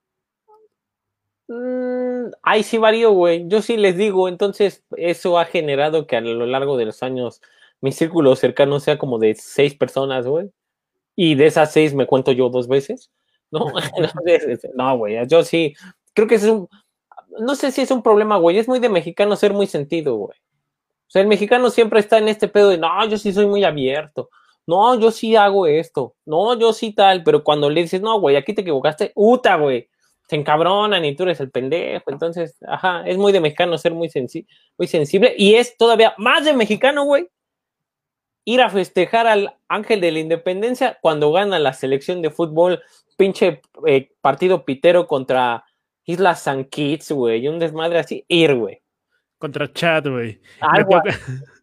[1.53, 3.49] Mm, ay, sí varío, güey.
[3.49, 7.43] Yo sí les digo, entonces eso ha generado que a lo largo de los años
[7.81, 10.53] mi círculo cercano sea como de seis personas, güey.
[11.23, 13.11] Y de esas seis me cuento yo dos veces.
[13.51, 13.67] No,
[14.75, 15.75] no, güey, yo sí,
[16.15, 16.67] creo que es un,
[17.41, 20.39] no sé si es un problema, güey, es muy de mexicano ser muy sentido, güey.
[20.39, 23.65] O sea, el mexicano siempre está en este pedo de, no, yo sí soy muy
[23.65, 24.31] abierto,
[24.67, 28.37] no, yo sí hago esto, no, yo sí tal, pero cuando le dices, no, güey,
[28.37, 29.91] aquí te equivocaste, uta, güey,
[30.27, 34.09] se encabronan y tú eres el pendejo, entonces, ajá, es muy de mexicano ser muy,
[34.79, 37.29] muy sensible y es todavía más de mexicano, güey,
[38.45, 42.81] ir a festejar al ángel de la independencia cuando gana la selección de fútbol,
[43.17, 45.65] pinche eh, partido pitero contra
[46.05, 48.83] Isla San Kitts, güey, y un desmadre así, ir, güey.
[49.39, 50.41] Contra Chad, güey.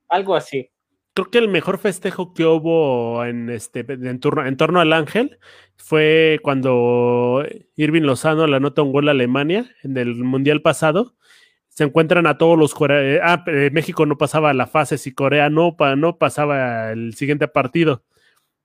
[0.10, 0.70] Algo, así.
[1.14, 5.38] Creo que el mejor festejo que hubo en este en torno al Ángel
[5.76, 7.44] fue cuando
[7.76, 11.16] Irving Lozano le anota un gol a Alemania en el Mundial pasado
[11.78, 13.22] se encuentran a todos los coreanos.
[13.24, 18.04] Ah, eh, México no pasaba la fase si Corea no, no pasaba el siguiente partido.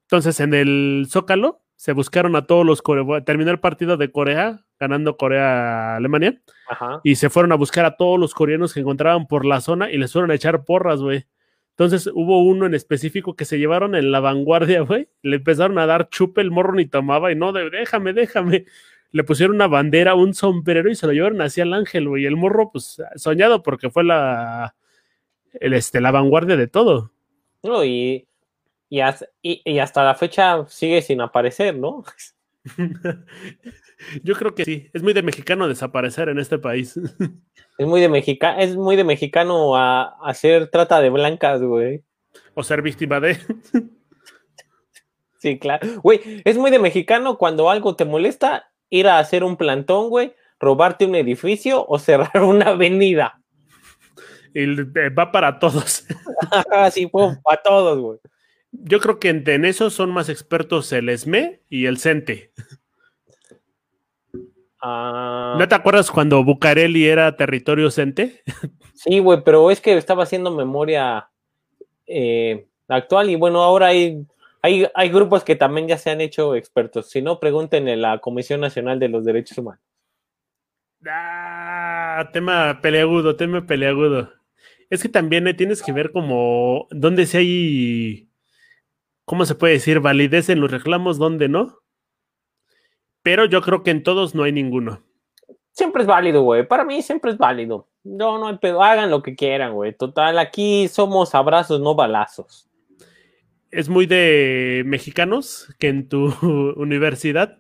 [0.05, 3.23] Entonces, en el Zócalo se buscaron a todos los coreanos.
[3.27, 6.41] Terminó el partido de Corea, ganando Corea-Alemania.
[7.05, 9.99] Y se fueron a buscar a todos los coreanos que encontraban por la zona y
[9.99, 11.27] les fueron a echar porras, güey.
[11.77, 15.11] Entonces hubo uno en específico que se llevaron en la vanguardia, güey.
[15.21, 18.65] Le empezaron a dar chupe, el morro ni tomaba y no, déjame, déjame
[19.13, 22.25] le pusieron una bandera, un sombrero y se lo llevaron hacia el ángel, güey.
[22.25, 24.75] El morro, pues, soñado porque fue la,
[25.61, 27.13] el, este, la vanguardia de todo.
[27.63, 28.27] No, y,
[28.89, 32.05] y, hasta la fecha sigue sin aparecer, ¿no?
[34.23, 34.91] Yo creo que sí.
[34.93, 36.99] Es muy de mexicano desaparecer en este país.
[37.79, 42.05] Es muy de, mexica es muy de mexicano a hacer trata de blancas, güey.
[42.53, 43.39] O ser víctima de.
[45.39, 45.89] Sí, claro.
[46.03, 50.35] Güey, es muy de mexicano cuando algo te molesta ir a hacer un plantón, güey,
[50.61, 53.41] robarte un edificio o cerrar una avenida.
[54.55, 56.05] Y eh, va para todos.
[56.93, 58.19] sí, fue para todos, güey.
[58.71, 62.53] Yo creo que en, eso son más expertos el ESME y el CENTE.
[64.81, 65.57] Ah.
[65.59, 68.43] ¿No te acuerdas cuando Bucareli era territorio CENTE?
[68.95, 71.31] sí, güey, pero es que estaba haciendo memoria
[72.07, 74.27] eh, actual y bueno, ahora hay
[74.63, 77.11] hay, hay grupos que también ya se han hecho expertos.
[77.11, 79.83] Si no, pregunten en la Comisión Nacional de los Derechos Humanos.
[81.05, 84.33] Ah, tema peleagudo, tema peleagudo.
[84.89, 88.29] Es que también eh, tienes que ver como dónde si hay,
[89.25, 89.99] ¿cómo se puede decir?
[89.99, 91.81] Validez en los reclamos, dónde no.
[93.23, 95.03] Pero yo creo que en todos no hay ninguno.
[95.73, 96.67] Siempre es válido, güey.
[96.69, 97.89] Para mí siempre es válido.
[98.05, 98.83] No, no hay pedo.
[98.83, 99.93] Hagan lo que quieran, güey.
[99.97, 102.69] Total, aquí somos abrazos, no balazos
[103.73, 106.27] es muy de mexicanos que en tu
[106.77, 107.59] universidad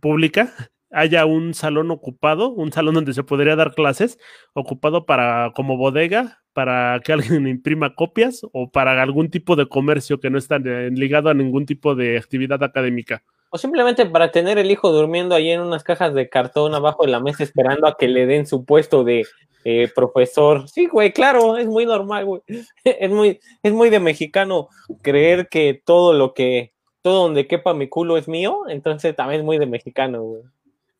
[0.00, 0.52] pública
[0.92, 4.18] haya un salón ocupado, un salón donde se podría dar clases,
[4.54, 10.20] ocupado para como bodega, para que alguien imprima copias o para algún tipo de comercio
[10.20, 13.24] que no está ligado a ningún tipo de actividad académica.
[13.52, 17.10] O simplemente para tener el hijo durmiendo ahí en unas cajas de cartón abajo de
[17.10, 19.26] la mesa esperando a que le den su puesto de
[19.64, 20.68] eh, profesor.
[20.68, 22.42] Sí, güey, claro, es muy normal, güey.
[22.84, 24.68] Es muy, es muy de mexicano
[25.02, 29.44] creer que todo lo que, todo donde quepa mi culo es mío, entonces también es
[29.44, 30.42] muy de mexicano, güey.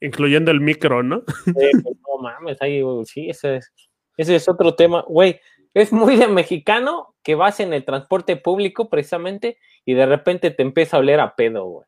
[0.00, 1.22] Incluyendo el micro, ¿no?
[1.24, 3.72] Pues, no mames, ahí, sí, ese es,
[4.16, 5.40] ese es otro tema, güey.
[5.74, 10.62] Es muy de mexicano que vas en el transporte público precisamente y de repente te
[10.62, 11.86] empieza a oler a pedo, güey.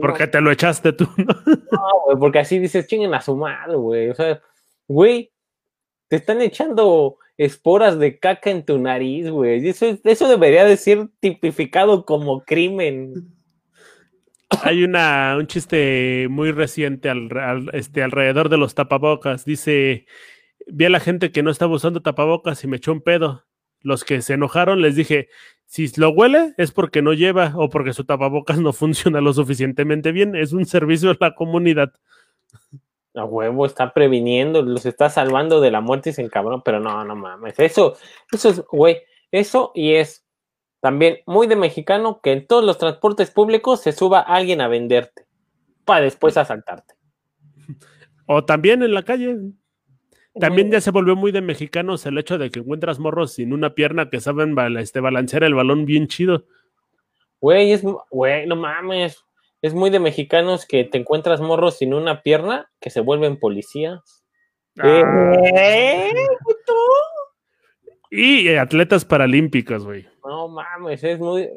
[0.00, 1.34] Porque, te lo echaste tú, ¿no?
[1.72, 4.08] No, güey, porque así dices, chinguen a su madre, güey.
[4.08, 4.40] O sea,
[4.88, 5.32] güey,
[6.08, 9.66] te están echando esporas de caca en tu nariz, güey.
[9.68, 13.38] Eso, eso debería de ser tipificado como crimen.
[14.62, 19.44] Hay una, un chiste muy reciente al, este, alrededor de los tapabocas.
[19.44, 20.06] Dice,
[20.66, 23.44] vi a la gente que no estaba usando tapabocas y me echó un pedo.
[23.80, 25.28] Los que se enojaron les dije,
[25.66, 30.10] si lo huele es porque no lleva o porque su tapabocas no funciona lo suficientemente
[30.10, 30.34] bien.
[30.34, 31.92] Es un servicio a la comunidad.
[33.18, 37.04] A huevo está previniendo, los está salvando de la muerte y se encabrón, pero no,
[37.04, 37.58] no mames.
[37.58, 37.96] Eso,
[38.32, 38.98] eso es, güey,
[39.30, 40.24] eso y es
[40.80, 45.26] también muy de mexicano que en todos los transportes públicos se suba alguien a venderte
[45.84, 46.94] para después asaltarte.
[48.26, 49.38] O también en la calle.
[50.38, 53.74] También ya se volvió muy de mexicanos el hecho de que encuentras morros sin una
[53.74, 56.44] pierna que saben este, balancear el balón bien chido.
[57.40, 59.24] Güey, es, güey, no mames
[59.62, 64.24] es muy de mexicanos que te encuentras morros sin una pierna que se vuelven policías.
[64.78, 65.32] Ah.
[65.54, 66.12] ¿Eh,
[68.10, 70.08] y atletas paralímpicos, güey.
[70.24, 71.50] No mames, es muy,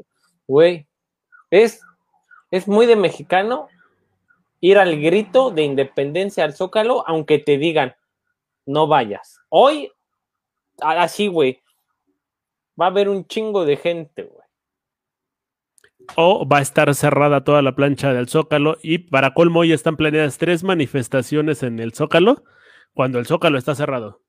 [0.47, 0.87] güey,
[1.49, 1.81] es,
[2.49, 3.67] es muy de mexicano
[4.59, 7.95] ir al grito de independencia al Zócalo, aunque te digan,
[8.65, 9.39] no vayas.
[9.49, 9.91] Hoy,
[10.81, 11.61] así, güey,
[12.79, 14.40] va a haber un chingo de gente, güey.
[16.15, 19.97] O va a estar cerrada toda la plancha del Zócalo y para colmo ya están
[19.97, 22.43] planeadas tres manifestaciones en el Zócalo
[22.93, 24.21] cuando el Zócalo está cerrado.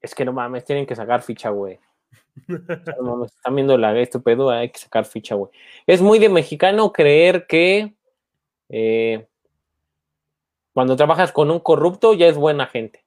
[0.00, 1.78] Es que no mames, tienen que sacar ficha, güey.
[2.98, 5.50] No mames, están viendo la este pedo, hay que sacar ficha, güey.
[5.86, 7.94] Es muy de mexicano creer que
[8.68, 9.26] eh,
[10.72, 13.04] cuando trabajas con un corrupto ya es buena gente.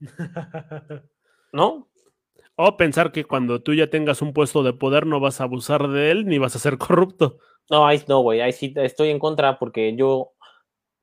[1.52, 1.88] ¿No?
[2.56, 5.88] O pensar que cuando tú ya tengas un puesto de poder no vas a abusar
[5.88, 7.38] de él ni vas a ser corrupto.
[7.70, 10.32] No, ahí no, güey, ahí sí estoy en contra porque yo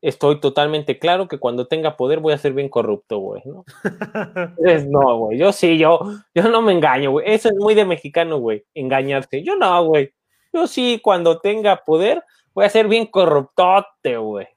[0.01, 3.65] estoy totalmente claro que cuando tenga poder voy a ser bien corrupto, güey, ¿no?
[4.89, 5.99] no, güey, yo sí, yo,
[6.33, 7.31] yo no me engaño, güey.
[7.31, 9.43] Eso es muy de mexicano, güey, engañarse.
[9.43, 10.13] Yo no, güey.
[10.53, 12.23] Yo sí, cuando tenga poder,
[12.53, 14.47] voy a ser bien corruptote, güey.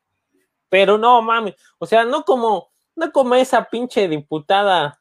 [0.69, 5.01] Pero no, mames, o sea, no como, no como esa pinche diputada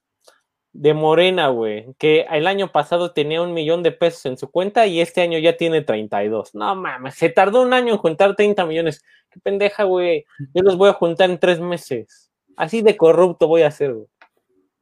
[0.73, 4.87] de Morena, güey, que el año pasado tenía un millón de pesos en su cuenta
[4.87, 6.55] y este año ya tiene 32.
[6.55, 9.03] No mames, se tardó un año en juntar 30 millones.
[9.29, 10.25] Qué pendeja, güey.
[10.53, 12.31] Yo los voy a juntar en tres meses.
[12.57, 14.07] Así de corrupto voy a ser, güey.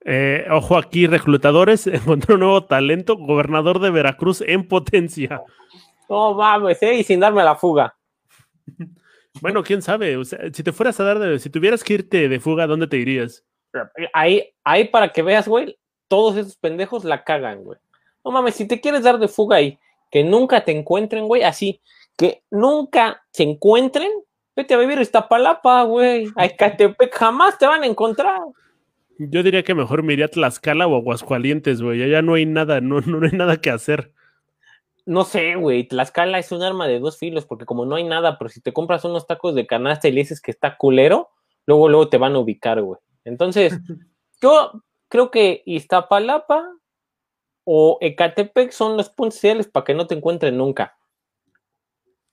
[0.03, 5.41] Eh, ojo aquí, reclutadores, encontró un nuevo talento, gobernador de Veracruz en potencia.
[6.09, 7.95] No mames, eh, y sin darme la fuga.
[9.39, 12.67] Bueno, quién sabe, si te fueras a dar, de, si tuvieras que irte de fuga,
[12.67, 13.45] ¿dónde te irías?
[14.13, 15.79] Ahí, ahí para que veas, güey,
[16.11, 17.79] todos esos pendejos la cagan, güey.
[18.25, 19.79] No mames, si te quieres dar de fuga ahí,
[20.11, 21.79] que nunca te encuentren, güey, así,
[22.17, 24.11] que nunca se encuentren,
[24.53, 26.27] vete a vivir esta palapa, güey.
[26.35, 28.41] A Ecatepec jamás te van a encontrar.
[29.19, 32.03] Yo diría que mejor me iría a Tlaxcala o Aguascalientes, güey.
[32.03, 34.11] Allá no hay nada, no, no hay nada que hacer.
[35.05, 35.87] No sé, güey.
[35.87, 38.73] Tlaxcala es un arma de dos filos, porque como no hay nada, pero si te
[38.73, 41.29] compras unos tacos de canasta y le dices que está culero,
[41.65, 42.99] luego, luego te van a ubicar, güey.
[43.23, 43.79] Entonces,
[44.41, 44.73] yo
[45.11, 46.67] creo que Iztapalapa
[47.65, 50.97] o Ecatepec son los puntos ideales para que no te encuentren nunca.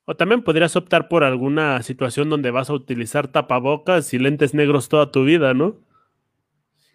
[0.07, 4.89] O también podrías optar por alguna situación donde vas a utilizar tapabocas y lentes negros
[4.89, 5.76] toda tu vida, ¿no?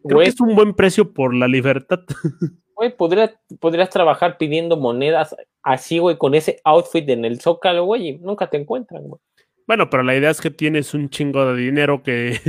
[0.04, 2.00] Creo que es un buen precio por la libertad.
[2.76, 8.18] Güey, podrías trabajar pidiendo monedas así, güey, con ese outfit en el Zócalo, güey, y
[8.18, 9.22] nunca te encuentran, güey.
[9.68, 12.40] Bueno, pero la idea es que tienes un chingo de dinero que,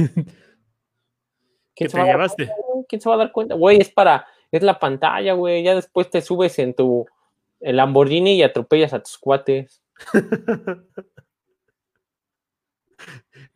[1.77, 2.51] ¿Quién te llevaste.
[2.89, 3.55] ¿Quién se va a dar cuenta?
[3.55, 5.63] Güey, es para, es la pantalla, güey.
[5.63, 7.07] Ya después te subes en tu
[7.61, 9.83] el Lamborghini y atropellas a tus cuates.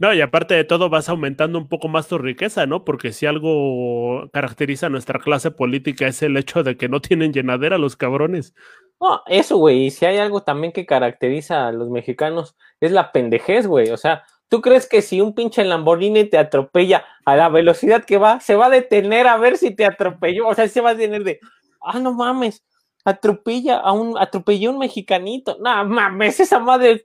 [0.00, 2.84] No, y aparte de todo vas aumentando un poco más tu riqueza, ¿no?
[2.84, 7.32] Porque si algo caracteriza a nuestra clase política es el hecho de que no tienen
[7.32, 8.54] llenadera los cabrones.
[9.00, 9.86] No, eso, güey.
[9.86, 13.90] Y si hay algo también que caracteriza a los mexicanos es la pendejez, güey.
[13.90, 18.18] O sea, ¿tú crees que si un pinche Lamborghini te atropella a la velocidad que
[18.18, 20.48] va, se va a detener a ver si te atropelló?
[20.48, 21.40] O sea, se va a detener de,
[21.80, 22.64] ah, no mames,
[23.04, 25.58] atropella a un, atropelló a un mexicanito.
[25.60, 27.04] No mames, esa madre,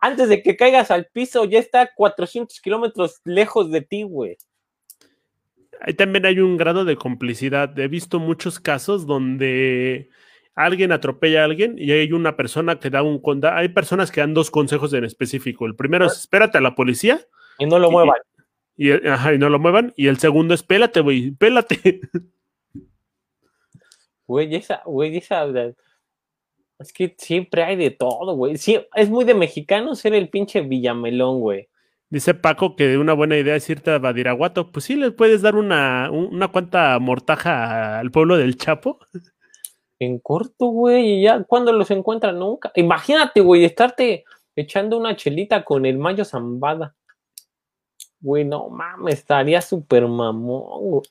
[0.00, 4.36] antes de que caigas al piso, ya está 400 kilómetros lejos de ti, güey.
[5.80, 7.78] Ahí también hay un grado de complicidad.
[7.78, 10.08] He visto muchos casos donde
[10.56, 14.34] alguien atropella a alguien y hay una persona que da un hay personas que dan
[14.34, 15.66] dos consejos en específico.
[15.66, 17.20] El primero es espérate a la policía
[17.58, 18.18] y no lo muevan.
[18.76, 22.00] Y, y no lo muevan y el segundo es pélate, güey, pélate.
[24.28, 25.46] Güey, esa, güey, esa.
[26.78, 28.56] Es que siempre hay de todo, güey.
[28.56, 31.68] Sí, es muy de mexicano ser el pinche Villamelón, güey.
[32.08, 34.70] Dice Paco que una buena idea es irte a Badiraguato.
[34.72, 38.98] Pues sí, le puedes dar una, una cuanta mortaja al pueblo del Chapo.
[39.98, 42.70] En corto, güey, y ya cuando los encuentran nunca.
[42.74, 44.24] Imagínate, güey, estarte
[44.54, 46.94] echando una chelita con el Mayo Zambada.
[48.20, 51.02] Güey, no mames, estaría súper mamón, güey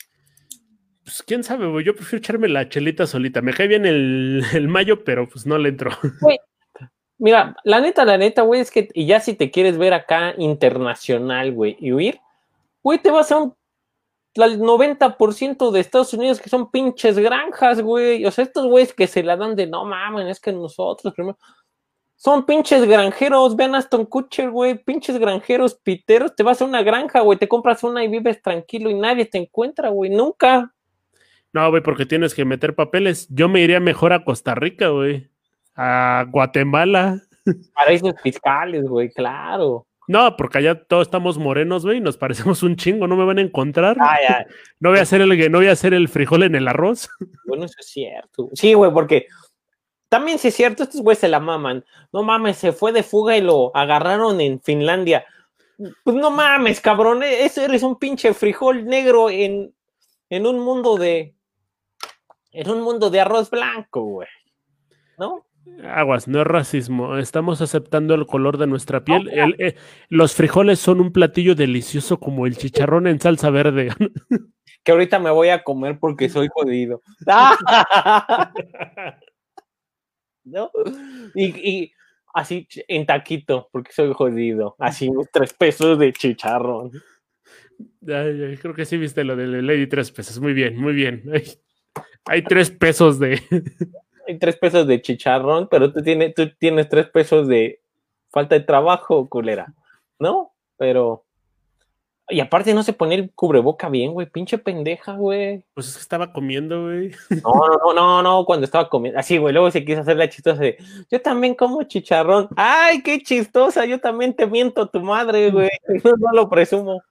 [1.05, 1.85] pues quién sabe, güey.
[1.85, 3.41] Yo prefiero echarme la chelita solita.
[3.41, 5.91] Me cae bien el, mayo, pero pues no le entro.
[6.19, 6.39] Güey,
[7.19, 10.33] mira, la neta, la neta, güey, es que, y ya si te quieres ver acá
[10.37, 12.19] internacional, güey, y huir,
[12.83, 13.55] güey, te vas a un
[14.43, 18.25] el 90% de Estados Unidos que son pinches granjas, güey.
[18.25, 21.37] O sea, estos güeyes que se la dan de no mames, es que nosotros primero.
[22.17, 26.35] Son pinches granjeros, vean Aston Kutcher, güey, pinches granjeros piteros.
[26.35, 29.37] Te vas a una granja, güey, te compras una y vives tranquilo y nadie te
[29.37, 30.73] encuentra, güey, nunca.
[31.53, 33.27] No, güey, porque tienes que meter papeles.
[33.29, 35.29] Yo me iría mejor a Costa Rica, güey.
[35.75, 37.21] A Guatemala.
[37.73, 39.84] Paraísos fiscales, güey, claro.
[40.07, 43.39] No, porque allá todos estamos morenos, güey, y nos parecemos un chingo, no me van
[43.39, 43.97] a encontrar.
[44.79, 47.09] No voy a hacer el no voy a hacer el frijol en el arroz.
[47.45, 48.49] Bueno, eso es cierto.
[48.53, 49.27] Sí, güey, porque
[50.09, 51.83] también sí es cierto, estos güeyes se la maman.
[52.11, 55.25] No mames, se fue de fuga y lo agarraron en Finlandia.
[56.03, 59.73] Pues no mames, cabrón, e-, eso eres un pinche frijol negro en,
[60.29, 61.35] en un mundo de
[62.51, 64.29] en un mundo de arroz blanco, güey.
[65.17, 65.44] ¿No?
[65.83, 67.17] Aguas, no es racismo.
[67.17, 69.29] Estamos aceptando el color de nuestra piel.
[69.29, 69.75] El, eh,
[70.09, 73.89] los frijoles son un platillo delicioso como el chicharrón en salsa verde.
[74.83, 77.01] Que ahorita me voy a comer porque soy jodido.
[80.43, 80.69] ¿No?
[81.33, 81.91] Y, y
[82.35, 84.75] así en taquito, porque soy jodido.
[84.77, 86.91] Así tres pesos de chicharrón.
[88.07, 90.39] Ay, creo que sí viste lo de Lady tres pesos.
[90.39, 91.23] Muy bien, muy bien.
[91.33, 91.45] Ay,
[92.25, 93.41] hay tres pesos de.
[94.27, 97.81] Hay tres pesos de chicharrón, pero tú tienes, tú tienes tres pesos de
[98.29, 99.73] falta de trabajo, culera.
[100.19, 100.53] ¿No?
[100.77, 101.23] Pero.
[102.27, 104.27] Y aparte no se pone el cubreboca bien, güey.
[104.27, 105.63] Pinche pendeja, güey.
[105.75, 107.11] Pues es que estaba comiendo, güey.
[107.29, 109.19] No, no, no, no, no, cuando estaba comiendo.
[109.19, 109.53] Así, güey.
[109.53, 110.77] Luego se quiso hacer la chistosa de.
[111.11, 112.49] Yo también como chicharrón.
[112.55, 113.85] ¡Ay, qué chistosa!
[113.85, 115.69] Yo también te miento tu madre, güey.
[116.03, 117.01] No, no lo presumo.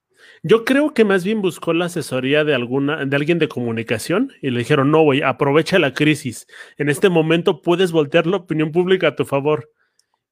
[0.47, 4.51] Yo creo que más bien buscó la asesoría de alguna, de alguien de comunicación y
[4.51, 6.47] le dijeron, no, güey, aprovecha la crisis.
[6.77, 9.71] En este momento puedes voltear la opinión pública a tu favor.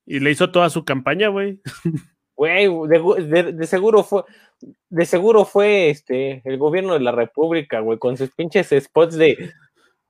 [0.05, 1.61] Y le hizo toda su campaña, güey.
[2.37, 4.23] Güey, de, de- de seguro fue,
[4.91, 9.51] de seguro fue este el gobierno de la República, güey, con sus pinches spots de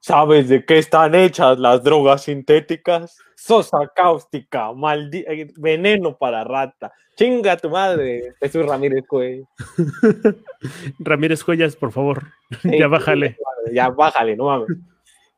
[0.05, 3.17] ¿Sabes de qué están hechas las drogas sintéticas?
[3.37, 6.93] Sosa cáustica, maldi eh, veneno para rata.
[7.17, 9.45] Chinga tu madre, Jesús Ramírez, güey.
[10.99, 12.25] Ramírez Joyas, por favor,
[12.63, 13.37] Sí, ya bájale.
[13.73, 14.77] Ya bájale, no mames.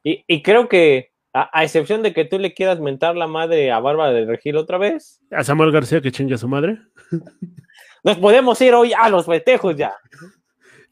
[0.03, 3.71] Y, y creo que, a, a excepción de que tú le quieras mentar la madre
[3.71, 6.79] a Bárbara del Regil otra vez, A Samuel García que chingue a su madre.
[8.03, 9.95] nos podemos ir hoy a los festejos ya.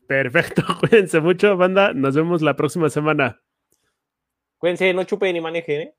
[0.07, 1.95] Perfecto, cuídense mucho, banda.
[1.95, 3.41] Nos vemos la próxima semana.
[4.63, 5.95] Cuídense, no chupen ni manejen, ¿eh?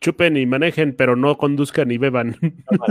[0.00, 2.34] Chupen y manejen, pero no conduzcan y beban.